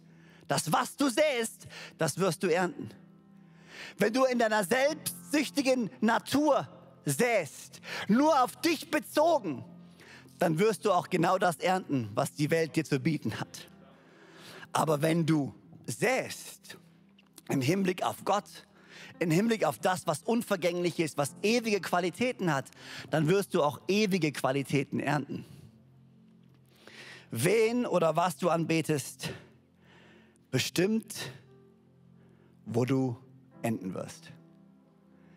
Das, 0.48 0.72
was 0.72 0.96
du 0.96 1.08
säst, 1.08 1.66
das 1.98 2.18
wirst 2.18 2.42
du 2.42 2.48
ernten. 2.48 2.90
Wenn 3.98 4.12
du 4.12 4.24
in 4.24 4.38
deiner 4.38 4.64
selbstsüchtigen 4.64 5.90
Natur 6.00 6.68
säst, 7.04 7.80
nur 8.08 8.42
auf 8.42 8.56
dich 8.56 8.90
bezogen, 8.90 9.64
dann 10.38 10.58
wirst 10.58 10.84
du 10.84 10.92
auch 10.92 11.08
genau 11.08 11.38
das 11.38 11.56
ernten, 11.56 12.10
was 12.14 12.32
die 12.32 12.50
Welt 12.50 12.74
dir 12.76 12.84
zu 12.84 12.98
bieten 12.98 13.38
hat. 13.38 13.68
Aber 14.72 15.02
wenn 15.02 15.26
du 15.26 15.54
säst 15.86 16.78
im 17.50 17.60
Hinblick 17.60 18.02
auf 18.02 18.24
Gott, 18.24 18.66
im 19.18 19.30
Hinblick 19.30 19.64
auf 19.64 19.78
das, 19.78 20.06
was 20.06 20.22
unvergänglich 20.22 20.98
ist, 20.98 21.18
was 21.18 21.34
ewige 21.42 21.80
Qualitäten 21.80 22.52
hat, 22.52 22.66
dann 23.10 23.28
wirst 23.28 23.54
du 23.54 23.62
auch 23.62 23.80
ewige 23.88 24.32
Qualitäten 24.32 25.00
ernten. 25.00 25.44
Wen 27.30 27.86
oder 27.86 28.16
was 28.16 28.38
du 28.38 28.48
anbetest, 28.48 29.30
bestimmt, 30.50 31.30
wo 32.66 32.84
du 32.84 33.16
enden 33.62 33.94
wirst. 33.94 34.32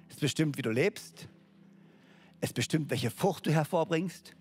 Es 0.09 0.17
bestimmt, 0.17 0.57
wie 0.57 0.61
du 0.61 0.71
lebst. 0.71 1.27
Es 2.41 2.53
bestimmt, 2.53 2.89
welche 2.89 3.11
Frucht 3.11 3.45
du 3.45 3.51
hervorbringst. 3.51 4.35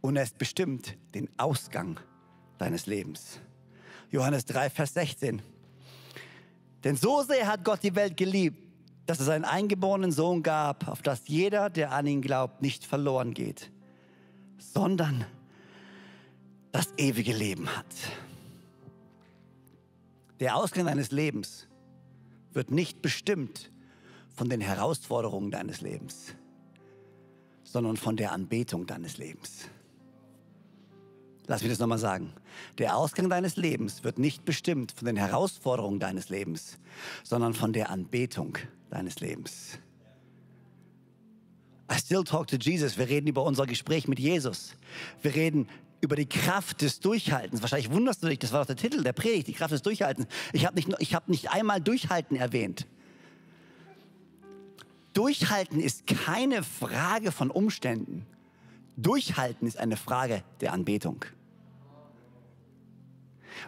Und 0.00 0.16
es 0.16 0.32
bestimmt 0.32 0.96
den 1.14 1.28
Ausgang 1.36 2.00
deines 2.58 2.86
Lebens. 2.86 3.40
Johannes 4.10 4.44
3, 4.46 4.70
Vers 4.70 4.94
16. 4.94 5.42
Denn 6.84 6.96
so 6.96 7.22
sehr 7.22 7.46
hat 7.46 7.64
Gott 7.64 7.82
die 7.82 7.94
Welt 7.94 8.16
geliebt, 8.16 8.58
dass 9.06 9.20
es 9.20 9.28
einen 9.28 9.44
eingeborenen 9.44 10.12
Sohn 10.12 10.42
gab, 10.42 10.88
auf 10.88 11.02
dass 11.02 11.26
jeder, 11.26 11.68
der 11.68 11.92
an 11.92 12.06
ihn 12.06 12.22
glaubt, 12.22 12.62
nicht 12.62 12.84
verloren 12.84 13.34
geht, 13.34 13.70
sondern 14.58 15.24
das 16.72 16.88
ewige 16.96 17.32
Leben 17.32 17.68
hat. 17.76 17.86
Der 20.38 20.56
Ausgang 20.56 20.86
deines 20.86 21.10
Lebens 21.10 21.66
wird 22.52 22.70
nicht 22.70 23.02
bestimmt 23.02 23.70
von 24.34 24.48
den 24.48 24.60
Herausforderungen 24.60 25.50
deines 25.50 25.80
Lebens, 25.80 26.34
sondern 27.62 27.96
von 27.96 28.16
der 28.16 28.32
Anbetung 28.32 28.86
deines 28.86 29.18
Lebens. 29.18 29.68
Lass 31.50 31.62
mich 31.62 31.72
das 31.72 31.80
nochmal 31.80 31.98
sagen. 31.98 32.32
Der 32.78 32.96
Ausgang 32.96 33.28
deines 33.28 33.56
Lebens 33.56 34.04
wird 34.04 34.20
nicht 34.20 34.44
bestimmt 34.44 34.92
von 34.92 35.06
den 35.06 35.16
Herausforderungen 35.16 35.98
deines 35.98 36.28
Lebens, 36.28 36.78
sondern 37.24 37.54
von 37.54 37.72
der 37.72 37.90
Anbetung 37.90 38.56
deines 38.88 39.18
Lebens. 39.18 39.80
I 41.90 41.98
still 41.98 42.22
talk 42.22 42.46
to 42.46 42.56
Jesus. 42.56 42.96
Wir 42.98 43.08
reden 43.08 43.26
über 43.26 43.42
unser 43.42 43.66
Gespräch 43.66 44.06
mit 44.06 44.20
Jesus. 44.20 44.76
Wir 45.22 45.34
reden 45.34 45.68
über 46.00 46.14
die 46.14 46.28
Kraft 46.28 46.82
des 46.82 47.00
Durchhaltens. 47.00 47.62
Wahrscheinlich 47.62 47.90
wunderst 47.90 48.22
du 48.22 48.28
dich, 48.28 48.38
das 48.38 48.52
war 48.52 48.60
doch 48.60 48.68
der 48.68 48.76
Titel 48.76 49.02
der 49.02 49.12
Predigt, 49.12 49.48
die 49.48 49.52
Kraft 49.52 49.72
des 49.72 49.82
Durchhaltens. 49.82 50.28
Ich 50.52 50.66
habe 50.66 50.76
nicht, 50.76 50.88
hab 51.12 51.28
nicht 51.28 51.50
einmal 51.50 51.80
Durchhalten 51.80 52.36
erwähnt. 52.36 52.86
Durchhalten 55.14 55.80
ist 55.80 56.06
keine 56.06 56.62
Frage 56.62 57.32
von 57.32 57.50
Umständen. 57.50 58.24
Durchhalten 58.96 59.66
ist 59.66 59.78
eine 59.80 59.96
Frage 59.96 60.44
der 60.60 60.72
Anbetung. 60.72 61.24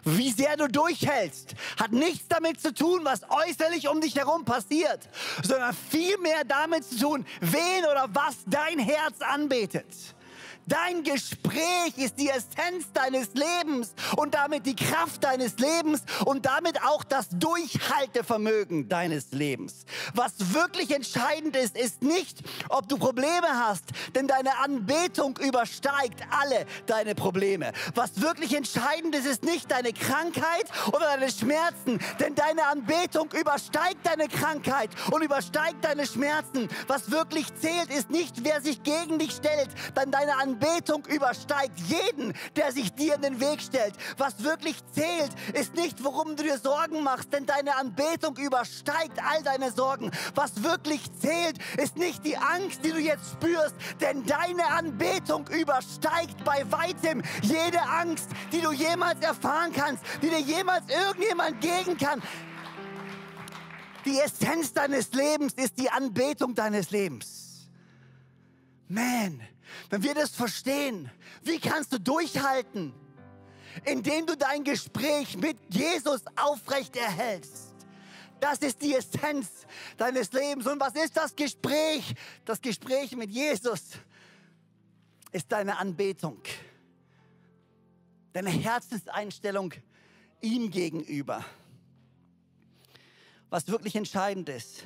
Wie 0.03 0.31
sehr 0.31 0.57
du 0.57 0.67
durchhältst, 0.67 1.55
hat 1.79 1.91
nichts 1.91 2.27
damit 2.27 2.61
zu 2.61 2.73
tun, 2.73 3.01
was 3.03 3.21
äußerlich 3.29 3.87
um 3.87 4.01
dich 4.01 4.15
herum 4.15 4.45
passiert, 4.45 5.07
sondern 5.43 5.75
vielmehr 5.89 6.43
damit 6.45 6.85
zu 6.85 6.99
tun, 6.99 7.25
wen 7.41 7.85
oder 7.85 8.07
was 8.13 8.37
dein 8.45 8.79
Herz 8.79 9.21
anbetet. 9.21 9.85
Dein 10.65 11.03
Gespräch 11.03 11.97
ist 11.97 12.17
die 12.17 12.29
Essenz 12.29 12.91
deines 12.93 13.29
Lebens 13.33 13.93
und 14.15 14.33
damit 14.33 14.65
die 14.65 14.75
Kraft 14.75 15.23
deines 15.23 15.57
Lebens 15.57 16.03
und 16.25 16.45
damit 16.45 16.81
auch 16.83 17.03
das 17.03 17.27
Durchhaltevermögen 17.31 18.87
deines 18.87 19.31
Lebens. 19.31 19.85
Was 20.13 20.53
wirklich 20.53 20.91
entscheidend 20.91 21.57
ist, 21.57 21.77
ist 21.77 22.01
nicht, 22.01 22.39
ob 22.69 22.87
du 22.87 22.97
Probleme 22.97 23.47
hast, 23.49 23.83
denn 24.15 24.27
deine 24.27 24.57
Anbetung 24.59 25.37
übersteigt 25.37 26.21
alle 26.29 26.65
deine 26.85 27.13
Probleme. 27.13 27.73
Was 27.95 28.21
wirklich 28.21 28.55
entscheidend 28.55 29.15
ist, 29.15 29.25
ist 29.25 29.43
nicht 29.43 29.69
deine 29.69 29.91
Krankheit 29.91 30.65
oder 30.87 31.17
deine 31.17 31.29
Schmerzen, 31.29 31.99
denn 32.21 32.35
deine 32.35 32.65
Anbetung 32.67 33.29
übersteigt 33.33 34.05
deine 34.05 34.29
Krankheit 34.29 34.91
und 35.11 35.23
übersteigt 35.23 35.83
deine 35.83 36.07
Schmerzen. 36.07 36.69
Was 36.87 37.11
wirklich 37.11 37.53
zählt, 37.55 37.89
ist 37.89 38.09
nicht, 38.09 38.45
wer 38.45 38.61
sich 38.61 38.81
gegen 38.83 39.19
dich 39.19 39.31
stellt, 39.31 39.69
denn 39.97 40.11
deine 40.11 40.37
Anbetung 40.37 40.52
Anbetung 40.53 41.05
übersteigt 41.07 41.79
jeden, 41.79 42.33
der 42.55 42.71
sich 42.71 42.93
dir 42.93 43.15
in 43.15 43.21
den 43.21 43.39
Weg 43.39 43.61
stellt. 43.61 43.95
Was 44.17 44.43
wirklich 44.43 44.77
zählt, 44.93 45.31
ist 45.53 45.73
nicht, 45.73 46.03
worum 46.03 46.35
du 46.35 46.43
dir 46.43 46.59
Sorgen 46.59 47.01
machst, 47.03 47.33
denn 47.33 47.45
deine 47.45 47.75
Anbetung 47.75 48.37
übersteigt 48.37 49.17
all 49.23 49.41
deine 49.41 49.71
Sorgen. 49.71 50.11
Was 50.35 50.61
wirklich 50.63 51.01
zählt, 51.19 51.57
ist 51.77 51.97
nicht 51.97 52.23
die 52.25 52.37
Angst, 52.37 52.85
die 52.85 52.91
du 52.91 52.99
jetzt 52.99 53.31
spürst, 53.31 53.75
denn 53.99 54.25
deine 54.25 54.67
Anbetung 54.67 55.47
übersteigt 55.47 56.43
bei 56.43 56.63
weitem 56.71 57.23
jede 57.41 57.81
Angst, 57.81 58.29
die 58.51 58.61
du 58.61 58.71
jemals 58.71 59.21
erfahren 59.21 59.71
kannst, 59.73 60.03
die 60.21 60.29
dir 60.29 60.39
jemals 60.39 60.83
irgendjemand 60.89 61.61
geben 61.61 61.97
kann. 61.97 62.21
Die 64.05 64.19
Essenz 64.19 64.73
deines 64.73 65.13
Lebens 65.13 65.53
ist 65.53 65.79
die 65.79 65.89
Anbetung 65.89 66.53
deines 66.53 66.91
Lebens. 66.91 67.42
Man, 68.87 69.41
wenn 69.89 70.03
wir 70.03 70.13
das 70.13 70.31
verstehen, 70.31 71.09
wie 71.43 71.59
kannst 71.59 71.93
du 71.93 71.99
durchhalten, 71.99 72.93
indem 73.85 74.25
du 74.25 74.37
dein 74.37 74.63
Gespräch 74.63 75.37
mit 75.37 75.57
Jesus 75.69 76.21
aufrecht 76.35 76.95
erhältst? 76.95 77.73
Das 78.39 78.59
ist 78.59 78.81
die 78.81 78.93
Essenz 78.93 79.47
deines 79.95 80.33
Lebens. 80.33 80.67
Und 80.67 80.79
was 80.79 80.95
ist 80.95 81.15
das 81.15 81.33
Gespräch? 81.35 82.13
Das 82.43 82.59
Gespräch 82.59 83.15
mit 83.15 83.31
Jesus 83.31 83.91
ist 85.31 85.51
deine 85.51 85.77
Anbetung, 85.77 86.39
deine 88.33 88.49
Herzenseinstellung 88.49 89.73
ihm 90.41 90.69
gegenüber. 90.69 91.43
Was 93.49 93.67
wirklich 93.67 93.95
entscheidend 93.95 94.49
ist, 94.49 94.83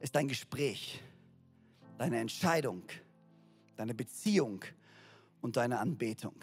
ist 0.00 0.14
dein 0.14 0.26
Gespräch, 0.26 1.00
deine 2.02 2.18
Entscheidung 2.18 2.82
deine 3.76 3.94
Beziehung 3.94 4.64
und 5.40 5.56
deine 5.56 5.78
Anbetung. 5.78 6.34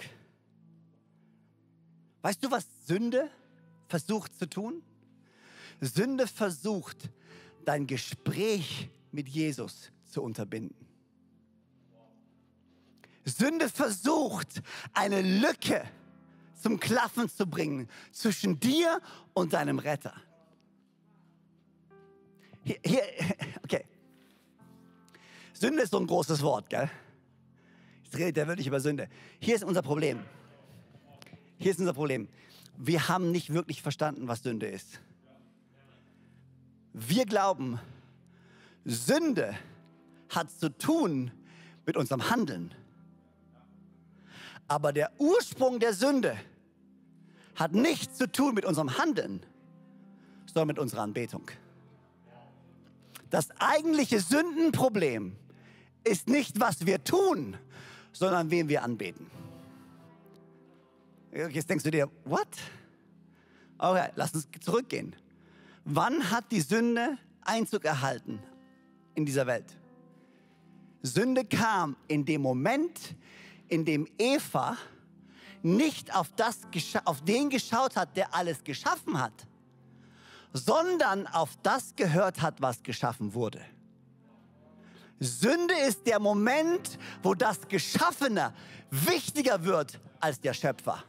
Weißt 2.21 2.43
du, 2.43 2.49
was 2.49 2.65
Sünde 2.85 3.29
versucht 3.87 4.37
zu 4.37 4.49
tun? 4.49 4.81
Sünde 5.81 6.27
versucht, 6.27 7.09
dein 7.65 7.87
Gespräch 7.87 8.89
mit 9.11 9.27
Jesus 9.27 9.91
zu 10.05 10.21
unterbinden. 10.21 10.75
Sünde 13.25 13.67
versucht, 13.69 14.61
eine 14.93 15.21
Lücke 15.21 15.85
zum 16.55 16.79
Klaffen 16.79 17.29
zu 17.29 17.45
bringen 17.45 17.89
zwischen 18.13 18.61
dir 18.61 19.01
und 19.33 19.53
deinem 19.53 19.79
Retter. 19.79 20.13
Hier, 22.63 22.79
hier, 22.83 23.03
okay. 23.63 23.85
Sünde 25.59 25.83
ist 25.83 25.91
so 25.91 25.99
ein 25.99 26.07
großes 26.07 26.41
Wort, 26.41 26.69
gell? 26.69 26.89
Jetzt 28.03 28.17
redet 28.17 28.37
er 28.37 28.47
wirklich 28.47 28.67
über 28.67 28.79
Sünde. 28.79 29.09
Hier 29.39 29.55
ist 29.55 29.63
unser 29.65 29.81
Problem. 29.81 30.23
Hier 31.57 31.71
ist 31.71 31.79
unser 31.81 31.93
Problem. 31.93 32.29
Wir 32.77 33.09
haben 33.09 33.31
nicht 33.31 33.51
wirklich 33.51 33.81
verstanden, 33.81 34.29
was 34.29 34.41
Sünde 34.41 34.67
ist. 34.67 35.01
Wir 36.93 37.25
glauben, 37.25 37.77
Sünde 38.85 39.53
hat 40.29 40.49
zu 40.49 40.69
tun 40.69 41.31
mit 41.85 41.97
unserem 41.97 42.29
Handeln. 42.29 42.73
Aber 44.69 44.93
der 44.93 45.11
Ursprung 45.19 45.81
der 45.81 45.93
Sünde 45.93 46.37
hat 47.55 47.73
nichts 47.73 48.17
zu 48.17 48.31
tun 48.31 48.55
mit 48.55 48.63
unserem 48.63 48.97
Handeln, 48.97 49.45
sondern 50.45 50.67
mit 50.67 50.79
unserer 50.79 51.01
Anbetung. 51.01 51.51
Das 53.29 53.49
eigentliche 53.59 54.21
Sündenproblem 54.21 55.35
ist 56.03 56.27
nicht, 56.27 56.59
was 56.59 56.85
wir 56.85 57.03
tun, 57.03 57.57
sondern 58.11 58.49
wen 58.51 58.69
wir 58.69 58.83
anbeten. 58.83 59.29
Jetzt 61.31 61.69
denkst 61.69 61.83
du 61.83 61.91
dir, 61.91 62.09
what? 62.25 62.47
Okay, 63.77 64.09
lass 64.15 64.33
uns 64.33 64.47
zurückgehen. 64.61 65.15
Wann 65.85 66.31
hat 66.31 66.51
die 66.51 66.61
Sünde 66.61 67.17
Einzug 67.41 67.85
erhalten 67.85 68.39
in 69.15 69.25
dieser 69.25 69.47
Welt? 69.47 69.77
Sünde 71.01 71.45
kam 71.45 71.95
in 72.07 72.25
dem 72.25 72.41
Moment, 72.41 73.15
in 73.67 73.85
dem 73.85 74.07
Eva 74.17 74.77
nicht 75.61 76.13
auf, 76.15 76.31
das, 76.35 76.61
auf 77.05 77.23
den 77.23 77.49
geschaut 77.49 77.95
hat, 77.95 78.15
der 78.17 78.33
alles 78.33 78.63
geschaffen 78.63 79.19
hat, 79.19 79.47
sondern 80.53 81.27
auf 81.27 81.57
das 81.63 81.95
gehört 81.95 82.41
hat, 82.41 82.61
was 82.61 82.81
geschaffen 82.83 83.33
wurde. 83.33 83.61
Sünde 85.19 85.73
ist 85.87 86.05
der 86.07 86.19
Moment, 86.19 86.97
wo 87.21 87.33
das 87.33 87.67
Geschaffene 87.67 88.53
wichtiger 88.89 89.63
wird 89.63 89.99
als 90.19 90.39
der 90.39 90.53
Schöpfer. 90.53 91.03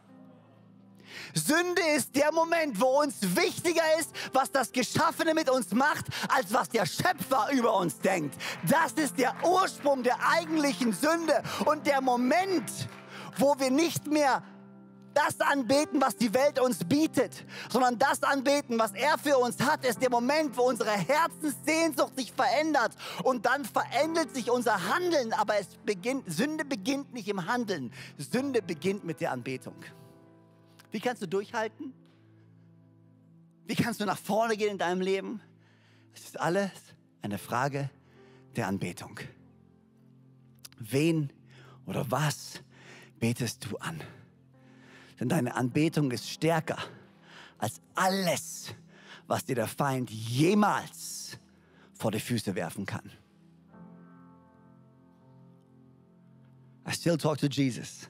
Sünde 1.35 1.83
ist 1.97 2.15
der 2.17 2.33
Moment, 2.33 2.81
wo 2.81 3.01
uns 3.03 3.17
wichtiger 3.37 3.83
ist, 3.99 4.11
was 4.33 4.51
das 4.51 4.73
Geschaffene 4.73 5.35
mit 5.35 5.49
uns 5.49 5.73
macht, 5.73 6.07
als 6.29 6.53
was 6.53 6.69
der 6.69 6.87
Schöpfer 6.87 7.49
über 7.53 7.77
uns 7.77 7.99
denkt. 7.99 8.35
Das 8.69 8.93
ist 8.93 9.19
der 9.19 9.35
Ursprung 9.45 10.03
der 10.03 10.19
eigentlichen 10.29 10.93
Sünde 10.93 11.43
und 11.67 11.87
der 11.87 12.01
Moment, 12.01 12.71
wo 13.39 13.59
wir 13.59 13.71
nicht 13.71 14.07
mehr 14.07 14.43
das 15.15 15.41
anbeten, 15.41 16.01
was 16.01 16.17
die 16.17 16.33
Welt 16.35 16.59
uns 16.61 16.85
bietet, 16.85 17.45
sondern 17.69 17.99
das 17.99 18.23
anbeten, 18.23 18.79
was 18.79 18.93
er 18.93 19.19
für 19.19 19.39
uns 19.39 19.61
hat, 19.61 19.85
ist 19.85 20.01
der 20.01 20.11
Moment, 20.11 20.57
wo 20.57 20.63
unsere 20.63 20.91
Herzenssehnsucht 20.91 22.17
sich 22.17 22.33
verändert 22.33 22.97
und 23.25 23.47
dann 23.47 23.65
verändert 23.65 24.35
sich 24.35 24.51
unser 24.51 24.89
Handeln, 24.89 25.33
aber 25.33 25.59
es 25.59 25.69
beginnt, 25.85 26.33
Sünde 26.33 26.65
beginnt 26.65 27.13
nicht 27.13 27.29
im 27.29 27.47
Handeln, 27.47 27.93
Sünde 28.19 28.63
beginnt 28.63 29.05
mit 29.05 29.21
der 29.21 29.33
Anbetung. 29.33 29.77
Wie 30.91 31.01
kannst 31.01 31.23
du 31.23 31.27
durchhalten? 31.27 31.93
Wie 33.67 33.77
kannst 33.77 34.01
du 34.01 34.05
nach 34.05 34.19
vorne 34.19 34.57
gehen 34.57 34.73
in 34.73 34.79
deinem 34.79 35.01
Leben? 35.01 35.41
Es 36.13 36.25
ist 36.25 36.41
alles 36.41 36.71
eine 37.23 37.39
Frage 37.39 37.91
der 38.57 38.67
Anbetung. 38.67 39.21
Wen 40.79 41.33
oder 41.87 42.11
was 42.11 42.61
betest 43.19 43.67
du 43.67 43.77
an? 43.77 44.01
Denn 45.21 45.29
deine 45.29 45.55
Anbetung 45.55 46.11
ist 46.11 46.29
stärker 46.29 46.79
als 47.59 47.81
alles, 47.95 48.75
was 49.27 49.45
dir 49.45 49.55
der 49.55 49.69
Feind 49.69 50.11
jemals 50.11 51.39
vor 51.93 52.11
die 52.11 52.21
Füße 52.21 52.55
werfen 52.55 52.87
kann. 52.87 53.13
I 56.89 56.93
still 56.93 57.19
talk 57.19 57.37
to 57.39 57.47
Jesus. 57.47 58.09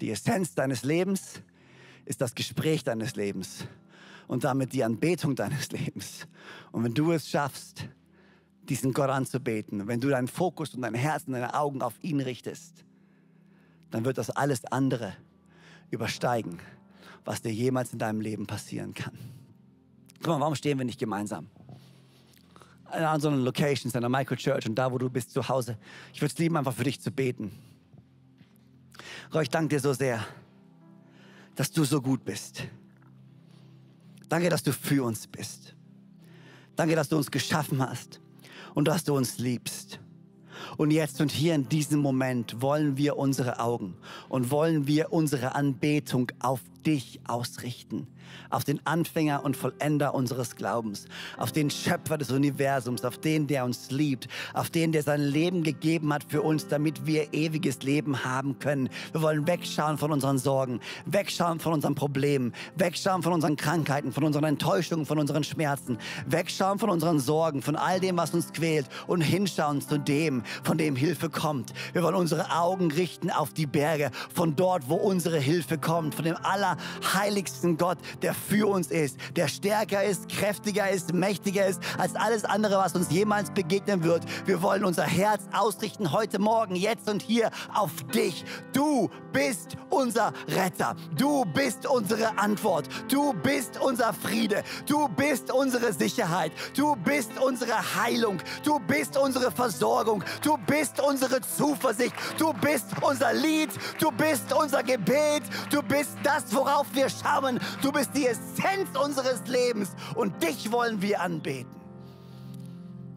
Die 0.00 0.12
Essenz 0.12 0.54
deines 0.54 0.84
Lebens 0.84 1.42
ist 2.04 2.20
das 2.20 2.34
Gespräch 2.34 2.84
deines 2.84 3.16
Lebens 3.16 3.66
und 4.28 4.44
damit 4.44 4.72
die 4.72 4.84
Anbetung 4.84 5.34
deines 5.34 5.72
Lebens. 5.72 6.28
Und 6.70 6.84
wenn 6.84 6.94
du 6.94 7.10
es 7.10 7.28
schaffst, 7.28 7.88
diesen 8.62 8.92
Gott 8.92 9.10
anzubeten, 9.10 9.88
wenn 9.88 10.00
du 10.00 10.08
deinen 10.08 10.28
Fokus 10.28 10.74
und 10.74 10.82
dein 10.82 10.94
Herz 10.94 11.24
und 11.26 11.32
deine 11.32 11.54
Augen 11.54 11.82
auf 11.82 11.94
ihn 12.02 12.20
richtest, 12.20 12.84
dann 13.90 14.04
wird 14.04 14.18
das 14.18 14.30
alles 14.30 14.64
andere 14.66 15.16
übersteigen, 15.90 16.58
was 17.24 17.42
dir 17.42 17.52
jemals 17.52 17.92
in 17.92 17.98
deinem 17.98 18.20
Leben 18.20 18.46
passieren 18.46 18.94
kann. 18.94 19.16
Guck 20.20 20.28
mal, 20.28 20.40
warum 20.40 20.54
stehen 20.54 20.78
wir 20.78 20.84
nicht 20.84 20.98
gemeinsam? 20.98 21.48
An 22.86 23.20
so 23.20 23.28
einer 23.28 23.36
Location, 23.36 23.90
in 23.90 23.96
einer 23.96 24.08
Microchurch 24.08 24.66
und 24.66 24.74
da, 24.74 24.90
wo 24.90 24.98
du 24.98 25.10
bist, 25.10 25.30
zu 25.30 25.48
Hause. 25.48 25.76
Ich 26.12 26.20
würde 26.20 26.32
es 26.32 26.38
lieben, 26.38 26.56
einfach 26.56 26.72
für 26.72 26.84
dich 26.84 27.00
zu 27.00 27.10
beten. 27.10 27.52
Gott, 29.30 29.42
ich 29.42 29.50
danke 29.50 29.76
dir 29.76 29.80
so 29.80 29.92
sehr, 29.92 30.24
dass 31.54 31.70
du 31.70 31.84
so 31.84 32.00
gut 32.00 32.24
bist. 32.24 32.64
Danke, 34.28 34.48
dass 34.48 34.62
du 34.62 34.72
für 34.72 35.04
uns 35.04 35.26
bist. 35.26 35.74
Danke, 36.76 36.94
dass 36.94 37.08
du 37.08 37.16
uns 37.16 37.30
geschaffen 37.30 37.80
hast 37.80 38.20
und 38.74 38.88
dass 38.88 39.04
du 39.04 39.16
uns 39.16 39.38
liebst. 39.38 40.00
Und 40.76 40.90
jetzt 40.90 41.20
und 41.20 41.30
hier 41.30 41.54
in 41.54 41.68
diesem 41.68 42.00
Moment 42.00 42.60
wollen 42.60 42.96
wir 42.96 43.16
unsere 43.16 43.60
Augen 43.60 43.94
und 44.28 44.50
wollen 44.50 44.86
wir 44.86 45.12
unsere 45.12 45.54
Anbetung 45.54 46.30
auf 46.40 46.60
dich 46.84 47.20
ausrichten 47.26 48.06
auf 48.50 48.64
den 48.64 48.80
Anfänger 48.86 49.44
und 49.44 49.56
Vollender 49.56 50.14
unseres 50.14 50.56
Glaubens, 50.56 51.06
auf 51.36 51.52
den 51.52 51.70
Schöpfer 51.70 52.18
des 52.18 52.30
Universums, 52.30 53.04
auf 53.04 53.18
den, 53.18 53.46
der 53.46 53.64
uns 53.64 53.90
liebt, 53.90 54.28
auf 54.54 54.70
den, 54.70 54.92
der 54.92 55.02
sein 55.02 55.20
Leben 55.20 55.62
gegeben 55.62 56.12
hat 56.12 56.24
für 56.28 56.42
uns, 56.42 56.68
damit 56.68 57.06
wir 57.06 57.32
ewiges 57.32 57.82
Leben 57.82 58.24
haben 58.24 58.58
können. 58.58 58.88
Wir 59.12 59.22
wollen 59.22 59.46
wegschauen 59.46 59.98
von 59.98 60.12
unseren 60.12 60.38
Sorgen, 60.38 60.80
wegschauen 61.06 61.60
von 61.60 61.72
unseren 61.72 61.94
Problemen, 61.94 62.52
wegschauen 62.76 63.22
von 63.22 63.32
unseren 63.32 63.56
Krankheiten, 63.56 64.12
von 64.12 64.24
unseren 64.24 64.44
Enttäuschungen, 64.44 65.06
von 65.06 65.18
unseren 65.18 65.44
Schmerzen, 65.44 65.98
wegschauen 66.26 66.78
von 66.78 66.90
unseren 66.90 67.20
Sorgen, 67.20 67.62
von 67.62 67.76
all 67.76 68.00
dem, 68.00 68.16
was 68.16 68.34
uns 68.34 68.52
quält 68.52 68.86
und 69.06 69.20
hinschauen 69.20 69.80
zu 69.80 69.98
dem, 69.98 70.42
von 70.62 70.78
dem 70.78 70.96
Hilfe 70.96 71.30
kommt. 71.30 71.72
Wir 71.92 72.02
wollen 72.02 72.14
unsere 72.14 72.50
Augen 72.50 72.90
richten 72.90 73.30
auf 73.30 73.52
die 73.52 73.66
Berge, 73.66 74.10
von 74.34 74.56
dort, 74.56 74.88
wo 74.88 74.94
unsere 74.94 75.38
Hilfe 75.38 75.78
kommt, 75.78 76.14
von 76.14 76.24
dem 76.24 76.36
allerheiligsten 76.42 77.76
Gott, 77.76 77.98
der 78.22 78.34
für 78.34 78.68
uns 78.68 78.88
ist, 78.88 79.16
der 79.36 79.48
stärker 79.48 80.02
ist, 80.02 80.28
kräftiger 80.28 80.90
ist, 80.90 81.12
mächtiger 81.12 81.66
ist 81.66 81.80
als 81.98 82.14
alles 82.14 82.44
andere, 82.44 82.76
was 82.76 82.94
uns 82.94 83.10
jemals 83.10 83.50
begegnen 83.50 84.02
wird. 84.04 84.24
Wir 84.46 84.62
wollen 84.62 84.84
unser 84.84 85.04
Herz 85.04 85.44
ausrichten 85.52 86.12
heute 86.12 86.38
Morgen, 86.38 86.74
jetzt 86.74 87.08
und 87.08 87.22
hier 87.22 87.50
auf 87.74 87.92
dich. 88.14 88.44
Du 88.72 89.10
bist 89.32 89.76
unser 89.98 90.32
Retter. 90.46 90.94
Du 91.16 91.44
bist 91.44 91.86
unsere 91.86 92.38
Antwort. 92.38 92.88
Du 93.08 93.32
bist 93.32 93.80
unser 93.80 94.12
Friede. 94.12 94.62
Du 94.86 95.08
bist 95.08 95.52
unsere 95.52 95.92
Sicherheit. 95.92 96.52
Du 96.76 96.94
bist 96.96 97.32
unsere 97.40 97.76
Heilung. 97.96 98.38
Du 98.64 98.78
bist 98.78 99.16
unsere 99.16 99.50
Versorgung. 99.50 100.22
Du 100.42 100.56
bist 100.66 101.00
unsere 101.00 101.40
Zuversicht. 101.40 102.14
Du 102.38 102.52
bist 102.52 102.86
unser 103.02 103.32
Lied. 103.32 103.70
Du 104.00 104.10
bist 104.12 104.52
unser 104.52 104.82
Gebet. 104.82 105.42
Du 105.70 105.82
bist 105.82 106.16
das, 106.22 106.54
worauf 106.54 106.86
wir 106.92 107.08
schauen. 107.08 107.58
Du 107.82 107.90
bist 107.90 108.10
die 108.14 108.26
Essenz 108.26 108.96
unseres 108.96 109.46
Lebens 109.46 109.90
und 110.14 110.42
dich 110.42 110.70
wollen 110.70 111.02
wir 111.02 111.20
anbeten. 111.20 111.74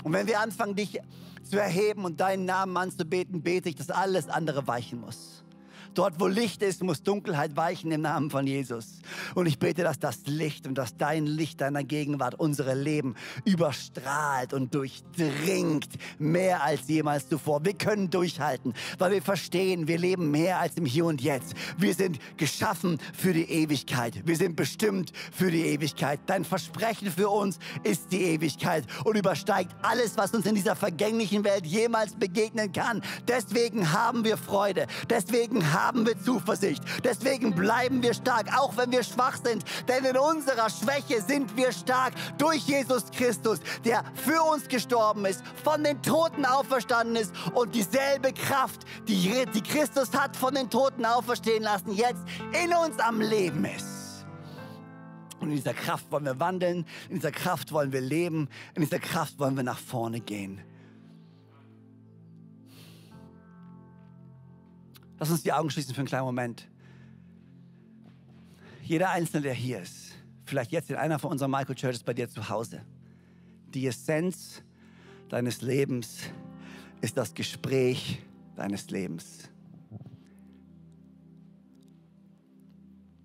Und 0.04 0.13
wenn 0.13 0.26
wir 0.26 0.39
anfangen, 0.39 0.76
dich 0.76 1.00
zu 1.44 1.60
erheben 1.60 2.06
und 2.06 2.20
deinen 2.20 2.46
Namen 2.46 2.76
anzubeten, 2.76 3.44
bete 3.44 3.70
ich, 3.70 3.76
dass 3.76 3.91
alles 3.91 4.30
andere 4.30 4.65
weichen 4.65 5.00
muss. 5.00 5.40
Dort, 5.93 6.19
wo 6.19 6.27
Licht 6.27 6.62
ist, 6.63 6.84
muss 6.84 7.04
Dunkelheit 7.04 7.58
weichen 7.58 7.91
im 7.91 8.01
Namen 8.01 8.30
von 8.30 8.47
Jesus. 8.47 9.01
Und 9.36 9.45
ich 9.45 9.60
bete, 9.60 9.84
dass 9.84 9.99
das 9.99 10.19
Licht 10.25 10.65
und 10.65 10.75
dass 10.75 10.95
dein 10.95 11.25
Licht 11.25 11.60
deiner 11.60 11.84
Gegenwart 11.84 12.36
unsere 12.36 12.75
Leben 12.75 13.15
überstrahlt 13.43 14.54
und 14.54 14.73
durchdringt 14.73 15.89
mehr 16.17 16.63
als 16.63 16.88
jemals 16.88 17.27
zuvor. 17.27 17.65
Wir 17.65 17.73
können 17.73 18.10
durchhalten, 18.10 18.73
weil 18.99 19.12
wir 19.12 19.21
verstehen, 19.21 19.88
wir 19.88 19.97
leben 19.97 20.32
mehr 20.32 20.60
als 20.60 20.77
im 20.77 20.86
Hier 20.86 21.06
und 21.06 21.21
Jetzt. 21.21 21.56
Wir 21.77 21.93
sind 21.93 22.19
geschaffen 22.38 22.97
für 23.13 23.34
die 23.34 23.49
Ewigkeit. 23.49 24.25
Wir 24.25 24.38
sind 24.38 24.56
bestimmt 24.56 25.12
für 25.34 25.51
die 25.51 25.65
Ewigkeit. 25.65 26.21
Dein 26.25 26.45
Versprechen 26.45 27.12
für 27.12 27.30
uns 27.30 27.60
ist 27.84 28.12
die 28.13 28.23
Ewigkeit 28.23 28.86
und 29.04 29.17
übersteigt 29.17 29.75
alles, 29.82 30.15
was 30.15 30.34
uns 30.34 30.45
in 30.45 30.56
dieser 30.56 30.77
vergänglichen 30.77 31.43
Welt 31.43 31.65
jemals 31.65 32.15
begegnen 32.15 32.71
kann. 32.71 33.01
Deswegen 33.27 33.91
haben 33.91 34.23
wir 34.23 34.38
Freude. 34.38 34.88
Deswegen 35.10 35.73
haben 35.73 35.81
haben 35.82 36.06
wir 36.06 36.20
Zuversicht. 36.22 36.84
Deswegen 37.04 37.54
bleiben 37.56 38.02
wir 38.04 38.13
stark, 38.13 38.48
auch 38.58 38.76
wenn 38.78 38.91
wir 38.91 39.04
schwach 39.04 39.38
sind. 39.44 39.63
Denn 39.88 40.06
in 40.06 40.17
unserer 40.17 40.70
Schwäche 40.70 41.22
sind 41.22 41.56
wir 41.56 41.72
stark 41.72 42.13
durch 42.38 42.63
Jesus 42.67 43.06
Christus, 43.12 43.60
der 43.86 44.04
für 44.15 44.41
uns 44.41 44.67
gestorben 44.67 45.26
ist, 45.26 45.44
von 45.63 45.84
den 45.84 46.02
Toten 46.02 46.46
auferstanden 46.46 47.15
ist 47.15 47.34
und 47.54 47.74
dieselbe 47.76 48.34
Kraft, 48.34 48.86
die, 49.08 49.46
die 49.54 49.62
Christus 49.62 50.12
hat 50.13 50.36
von 50.36 50.54
den 50.56 50.70
Toten 50.70 51.06
auferstehen 51.06 51.63
lassen, 51.63 51.91
jetzt 51.91 52.22
in 52.63 52.74
uns 52.74 53.00
am 53.00 53.22
Leben 53.22 53.65
ist. 53.65 54.26
Und 55.39 55.50
in 55.50 55.56
dieser 55.56 55.74
Kraft 55.74 56.12
wollen 56.12 56.26
wir 56.26 56.39
wandeln, 56.39 56.86
in 57.10 57.15
dieser 57.15 57.32
Kraft 57.32 57.72
wollen 57.72 57.91
wir 57.91 58.02
leben, 58.02 58.48
in 58.76 58.84
dieser 58.84 59.00
Kraft 59.00 59.39
wollen 59.39 59.56
wir 59.56 59.63
nach 59.63 59.80
vorne 59.80 60.20
gehen. 60.20 60.62
Lass 65.21 65.29
uns 65.29 65.43
die 65.43 65.53
Augen 65.53 65.69
schließen 65.69 65.93
für 65.93 65.99
einen 66.01 66.07
kleinen 66.07 66.25
Moment. 66.25 66.67
Jeder 68.81 69.12
Einzelne, 69.12 69.43
der 69.43 69.53
hier 69.53 69.79
ist, 69.79 70.13
vielleicht 70.45 70.71
jetzt 70.71 70.89
in 70.89 70.95
einer 70.95 71.19
von 71.19 71.29
unseren 71.29 71.51
Microchurches 71.51 72.01
bei 72.01 72.15
dir 72.15 72.27
zu 72.27 72.49
Hause, 72.49 72.81
die 73.67 73.86
Essenz 73.86 74.63
deines 75.29 75.62
Lebens 75.62 76.21
ist 77.01 77.17
das 77.17 77.36
Gespräch 77.36 78.19
deines 78.55 78.89
Lebens. 78.89 79.47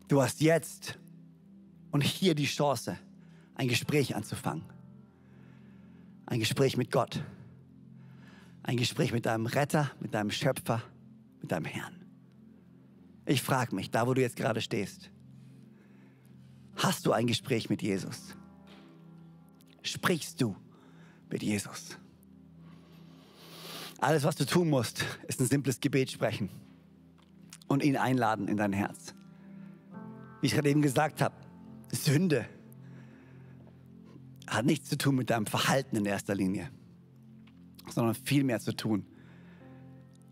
Du 0.07 0.21
hast 0.21 0.43
jetzt 0.43 0.99
und 1.93 2.03
hier 2.03 2.35
die 2.35 2.45
Chance, 2.45 2.99
ein 3.55 3.69
Gespräch 3.69 4.15
anzufangen. 4.15 4.67
Ein 6.27 6.41
Gespräch 6.41 6.77
mit 6.77 6.91
Gott. 6.91 7.25
Ein 8.63 8.77
Gespräch 8.77 9.13
mit 9.13 9.25
deinem 9.25 9.47
Retter, 9.47 9.91
mit 9.99 10.13
deinem 10.13 10.31
Schöpfer 10.31 10.83
mit 11.47 11.53
deinem 11.53 11.65
Herrn. 11.65 11.95
Ich 13.25 13.41
frage 13.41 13.75
mich, 13.75 13.93
da 13.93 14.09
wo 14.09 14.15
du 14.15 14.21
jetzt 14.21 14.35
gerade 14.35 14.61
stehst, 14.61 15.11
hast 16.75 17.07
du 17.07 17.13
ein 17.13 17.29
Gespräch 17.29 17.71
mit 17.71 17.83
Jesus? 17.83 18.37
Sprichst 19.83 20.43
du 20.43 20.57
mit 21.31 21.45
Jesus? 21.45 21.99
Alles, 23.99 24.25
was 24.25 24.35
du 24.35 24.45
tun 24.45 24.69
musst, 24.69 25.05
ist 25.29 25.41
ein 25.41 25.47
simples 25.47 25.81
Gebet 25.81 26.11
sprechen 26.11 26.51
und 27.69 27.85
ihn 27.85 27.97
einladen 27.97 28.49
in 28.49 28.57
dein 28.57 28.73
Herz. 28.73 29.15
Wie 30.41 30.49
ich 30.49 30.55
gerade 30.55 30.69
eben 30.69 30.83
gesagt 30.83 31.23
habe, 31.23 31.37
Sünde 31.93 32.45
hat 34.49 34.67
nichts 34.67 34.89
zu 34.89 34.99
tun 34.99 35.15
mit 35.15 35.31
deinem 35.31 35.47
Verhalten 35.47 35.95
in 35.95 36.07
erster 36.07 36.35
Linie, 36.35 36.71
sondern 37.89 38.17
viel 38.17 38.43
mehr 38.43 38.59
zu 38.59 38.75
tun 38.75 39.07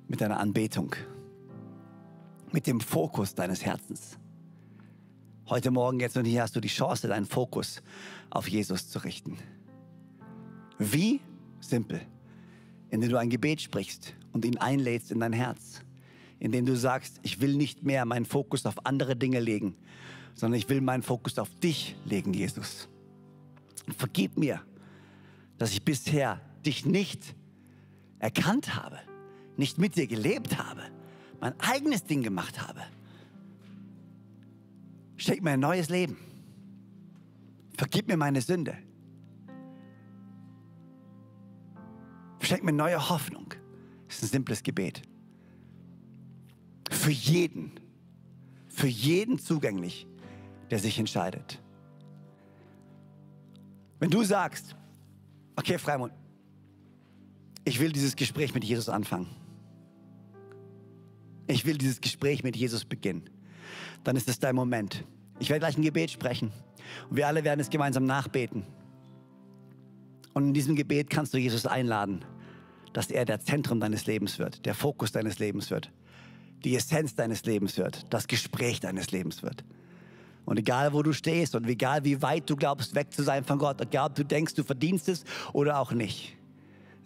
mit 0.09 0.21
deiner 0.21 0.39
Anbetung, 0.39 0.95
mit 2.53 2.67
dem 2.67 2.81
Fokus 2.81 3.35
deines 3.35 3.65
Herzens. 3.65 4.19
Heute 5.47 5.71
Morgen, 5.71 6.01
jetzt 6.01 6.17
und 6.17 6.25
hier 6.25 6.43
hast 6.43 6.57
du 6.57 6.61
die 6.61 6.69
Chance, 6.69 7.09
deinen 7.09 7.27
Fokus 7.27 7.83
auf 8.31 8.49
Jesus 8.49 8.89
zu 8.89 8.99
richten. 9.01 9.39
Wie? 10.79 11.21
Simpel. 11.61 12.01
Indem 12.91 13.11
du 13.11 13.19
ein 13.19 13.31
Gebet 13.31 13.61
sprichst 13.61 14.15
und 14.33 14.45
ihn 14.45 14.59
einlädst 14.59 15.11
in 15.11 15.21
dein 15.21 15.33
Herz. 15.33 15.81
Indem 16.39 16.67
du 16.67 16.77
sagst, 16.77 17.21
ich 17.23 17.41
will 17.41 17.55
nicht 17.55 17.83
mehr 17.83 18.05
meinen 18.05 18.25
Fokus 18.25 18.67
auf 18.67 18.87
andere 18.87 19.17
Dinge 19.17 19.41
legen, 19.41 19.77
sondern 20.35 20.59
ich 20.59 20.69
will 20.69 20.81
meinen 20.81 21.03
Fokus 21.03 21.39
auf 21.39 21.49
dich 21.61 21.97
legen, 22.05 22.33
Jesus. 22.35 22.89
Und 23.87 23.95
vergib 23.97 24.37
mir, 24.37 24.61
dass 25.59 25.73
ich 25.73 25.85
bisher 25.85 26.41
dich 26.65 26.85
nicht 26.85 27.35
erkannt 28.19 28.75
habe 28.75 28.99
nicht 29.57 29.79
mit 29.79 29.97
dir 29.97 30.07
gelebt 30.07 30.59
habe, 30.59 30.83
mein 31.41 31.59
eigenes 31.61 32.05
Ding 32.05 32.23
gemacht 32.23 32.61
habe. 32.61 32.81
Schenk 35.17 35.43
mir 35.43 35.53
ein 35.53 35.61
neues 35.61 35.89
Leben. 35.89 36.17
Vergib 37.77 38.09
mir 38.09 38.17
meine 38.17 38.41
Sünde. 38.41 38.77
Schenk 42.41 42.63
mir 42.63 42.73
neue 42.73 43.09
Hoffnung. 43.09 43.55
Das 44.07 44.17
ist 44.17 44.25
ein 44.25 44.29
simples 44.29 44.63
Gebet. 44.63 45.03
Für 46.91 47.11
jeden, 47.11 47.73
für 48.69 48.87
jeden 48.87 49.39
zugänglich, 49.39 50.07
der 50.71 50.79
sich 50.79 50.99
entscheidet. 50.99 51.61
Wenn 53.99 54.11
du 54.11 54.23
sagst, 54.23 54.77
okay, 55.57 55.79
Freimund, 55.79 56.13
ich 57.65 57.81
will 57.81 57.93
dieses 57.93 58.15
Gespräch 58.15 58.53
mit 58.55 58.65
Jesus 58.65 58.89
anfangen. 58.89 59.44
Ich 61.47 61.65
will 61.67 61.77
dieses 61.77 62.01
Gespräch 62.01 62.43
mit 62.43 62.57
Jesus 62.57 62.85
beginnen. 62.85 63.29
Dann 64.03 64.17
ist 64.17 64.29
es 64.29 64.39
dein 64.39 64.55
Moment. 64.55 65.05
Ich 65.39 65.51
werde 65.51 65.61
gleich 65.61 65.77
ein 65.77 65.83
Gebet 65.83 66.11
sprechen 66.11 66.53
und 67.11 67.17
wir 67.17 67.27
alle 67.27 67.45
werden 67.45 67.61
es 67.61 67.71
gemeinsam 67.71 68.05
nachbeten. 68.05 68.65
Und 70.33 70.49
in 70.49 70.55
diesem 70.55 70.77
Gebet 70.77 71.11
kannst 71.11 71.35
du 71.35 71.39
Jesus 71.39 71.67
einladen, 71.67 72.25
dass 72.93 73.11
er 73.11 73.25
der 73.25 73.41
Zentrum 73.41 73.81
deines 73.81 74.07
Lebens 74.07 74.39
wird, 74.39 74.65
der 74.67 74.75
Fokus 74.75 75.13
deines 75.13 75.39
Lebens 75.39 75.71
wird, 75.71 75.91
die 76.65 76.77
Essenz 76.77 77.15
deines 77.15 77.45
Lebens 77.45 77.77
wird, 77.77 78.13
das 78.13 78.27
Gespräch 78.27 78.81
deines 78.81 79.11
Lebens 79.11 79.43
wird. 79.43 79.65
Und 80.45 80.59
egal, 80.59 80.93
wo 80.93 81.03
du 81.03 81.13
stehst 81.13 81.55
und 81.55 81.67
egal, 81.67 82.05
wie 82.05 82.21
weit 82.21 82.49
du 82.51 82.57
glaubst, 82.57 82.95
weg 82.95 83.13
zu 83.13 83.23
sein 83.23 83.45
von 83.45 83.59
Gott, 83.59 83.81
egal, 83.81 84.11
ob 84.11 84.15
du 84.15 84.25
denkst, 84.25 84.55
du 84.55 84.63
verdienst 84.63 85.09
es 85.09 85.25
oder 85.53 85.79
auch 85.79 85.93
nicht. 85.93 86.34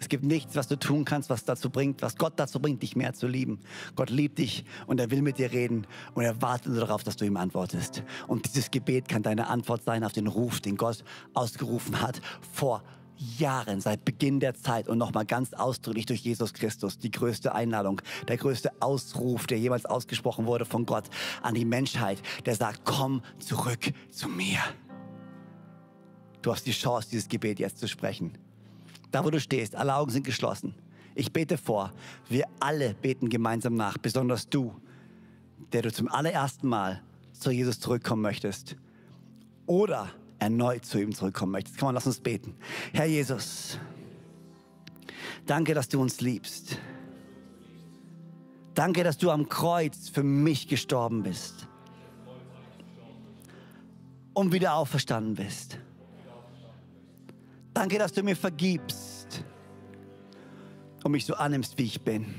Es 0.01 0.09
gibt 0.09 0.25
nichts, 0.25 0.55
was 0.55 0.69
du 0.69 0.79
tun 0.79 1.05
kannst, 1.05 1.31
was 1.31 1.45
dazu 1.45 1.71
bringt, 1.71 2.03
was 2.03 2.17
Gott 2.17 2.35
dazu 2.37 2.61
bringt, 2.61 2.83
dich 2.83 2.97
mehr 2.97 3.15
zu 3.15 3.27
lieben. 3.27 3.61
Gott 3.97 4.11
liebt 4.11 4.39
dich 4.39 4.65
und 4.87 5.01
er 5.01 5.11
will 5.11 5.23
mit 5.23 5.39
dir 5.39 5.53
reden 5.53 5.87
und 6.15 6.25
er 6.25 6.41
wartet 6.41 6.73
nur 6.73 6.81
darauf, 6.81 7.03
dass 7.03 7.17
du 7.17 7.25
ihm 7.25 7.37
antwortest. 7.37 8.03
Und 8.27 8.47
dieses 8.47 8.71
Gebet 8.71 9.09
kann 9.09 9.23
deine 9.23 9.49
Antwort 9.49 9.83
sein 9.85 10.05
auf 10.05 10.13
den 10.13 10.27
Ruf, 10.27 10.61
den 10.61 10.77
Gott 10.77 11.05
ausgerufen 11.35 12.01
hat 12.01 12.21
vor 12.53 12.83
Jahren, 13.19 13.81
seit 13.81 14.05
Beginn 14.05 14.39
der 14.41 14.55
Zeit 14.55 14.89
und 14.89 14.99
nochmal 14.99 15.27
ganz 15.27 15.53
ausdrücklich 15.53 16.07
durch 16.07 16.21
Jesus 16.21 16.53
Christus, 16.53 16.99
die 16.99 17.11
größte 17.11 17.55
Einladung, 17.55 18.01
der 18.29 18.37
größte 18.37 18.71
Ausruf, 18.81 19.47
der 19.47 19.59
jemals 19.59 19.85
ausgesprochen 19.87 20.47
wurde 20.47 20.65
von 20.65 20.87
Gott 20.87 21.05
an 21.43 21.55
die 21.55 21.65
Menschheit, 21.65 22.23
der 22.47 22.55
sagt, 22.55 22.83
komm 22.85 23.23
zurück 23.41 23.93
zu 24.11 24.29
mir. 24.29 24.61
Du 26.43 26.53
hast 26.53 26.67
die 26.67 26.73
Chance, 26.73 27.09
dieses 27.11 27.29
Gebet 27.29 27.59
jetzt 27.59 27.79
zu 27.79 27.89
sprechen. 27.89 28.39
Da, 29.11 29.25
wo 29.25 29.31
du 29.31 29.41
stehst, 29.41 29.75
alle 29.75 29.95
Augen 29.95 30.11
sind 30.11 30.25
geschlossen. 30.25 30.75
Ich 31.15 31.33
bete 31.33 31.59
vor. 31.59 31.93
Wir 32.29 32.45
alle 32.61 32.95
beten 32.95 33.29
gemeinsam 33.29 33.75
nach, 33.75 33.99
besonders 33.99 34.49
du, 34.49 34.75
der 35.73 35.83
du 35.83 35.93
zum 35.93 36.09
allerersten 36.09 36.69
Mal 36.69 37.03
zu 37.33 37.51
Jesus 37.51 37.81
zurückkommen 37.81 38.23
möchtest. 38.23 38.77
Oder 39.67 40.11
erneut 40.39 40.85
zu 40.85 41.01
ihm 41.01 41.15
zurückkommen 41.15 41.53
möchtest. 41.53 41.79
Komm, 41.79 41.95
lass 41.95 42.07
uns 42.07 42.21
beten. 42.21 42.55
Herr 42.93 43.07
Jesus, 43.07 43.79
danke, 45.47 45.75
dass 45.75 45.89
du 45.89 46.01
uns 46.01 46.21
liebst. 46.21 46.79
Danke, 48.75 49.03
dass 49.03 49.19
du 49.19 49.31
am 49.31 49.49
Kreuz 49.49 50.09
für 50.09 50.23
mich 50.23 50.69
gestorben 50.69 51.25
bist 51.25 51.67
und 54.35 54.53
wieder 54.53 54.75
auferstanden 54.75 55.35
bist. 55.35 55.79
Danke, 57.75 57.99
dass 57.99 58.13
du 58.13 58.23
mir 58.23 58.37
vergibst 58.37 58.98
und 61.09 61.13
mich 61.13 61.25
so 61.25 61.37
annimmst, 61.37 61.79
wie 61.79 61.85
ich 61.85 62.03
bin. 62.03 62.35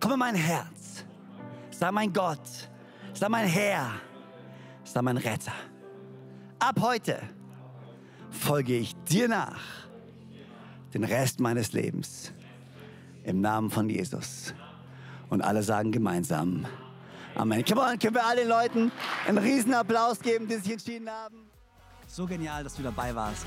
Komm 0.00 0.10
in 0.10 0.18
mein 0.18 0.34
Herz. 0.34 1.04
Sei 1.70 1.88
mein 1.92 2.12
Gott. 2.12 2.68
Sei 3.14 3.28
mein 3.28 3.46
Herr. 3.46 3.92
Sei 4.82 5.00
mein 5.00 5.16
Retter. 5.16 5.52
Ab 6.58 6.80
heute 6.80 7.22
folge 8.32 8.76
ich 8.76 8.96
dir 9.08 9.28
nach. 9.28 9.60
Den 10.92 11.04
Rest 11.04 11.38
meines 11.38 11.72
Lebens. 11.72 12.32
Im 13.22 13.40
Namen 13.40 13.70
von 13.70 13.88
Jesus. 13.88 14.52
Und 15.28 15.42
alle 15.42 15.62
sagen 15.62 15.92
gemeinsam 15.92 16.66
Amen. 17.36 17.64
Come 17.64 17.82
on, 17.82 17.98
können 18.00 18.16
wir 18.16 18.26
allen 18.26 18.48
Leuten 18.48 18.90
einen 19.28 19.38
riesen 19.38 19.72
Applaus 19.74 20.18
geben, 20.18 20.48
die 20.48 20.56
sich 20.56 20.72
entschieden 20.72 21.08
haben? 21.08 21.48
So 22.08 22.26
genial, 22.26 22.64
dass 22.64 22.74
du 22.74 22.82
dabei 22.82 23.14
warst. 23.14 23.46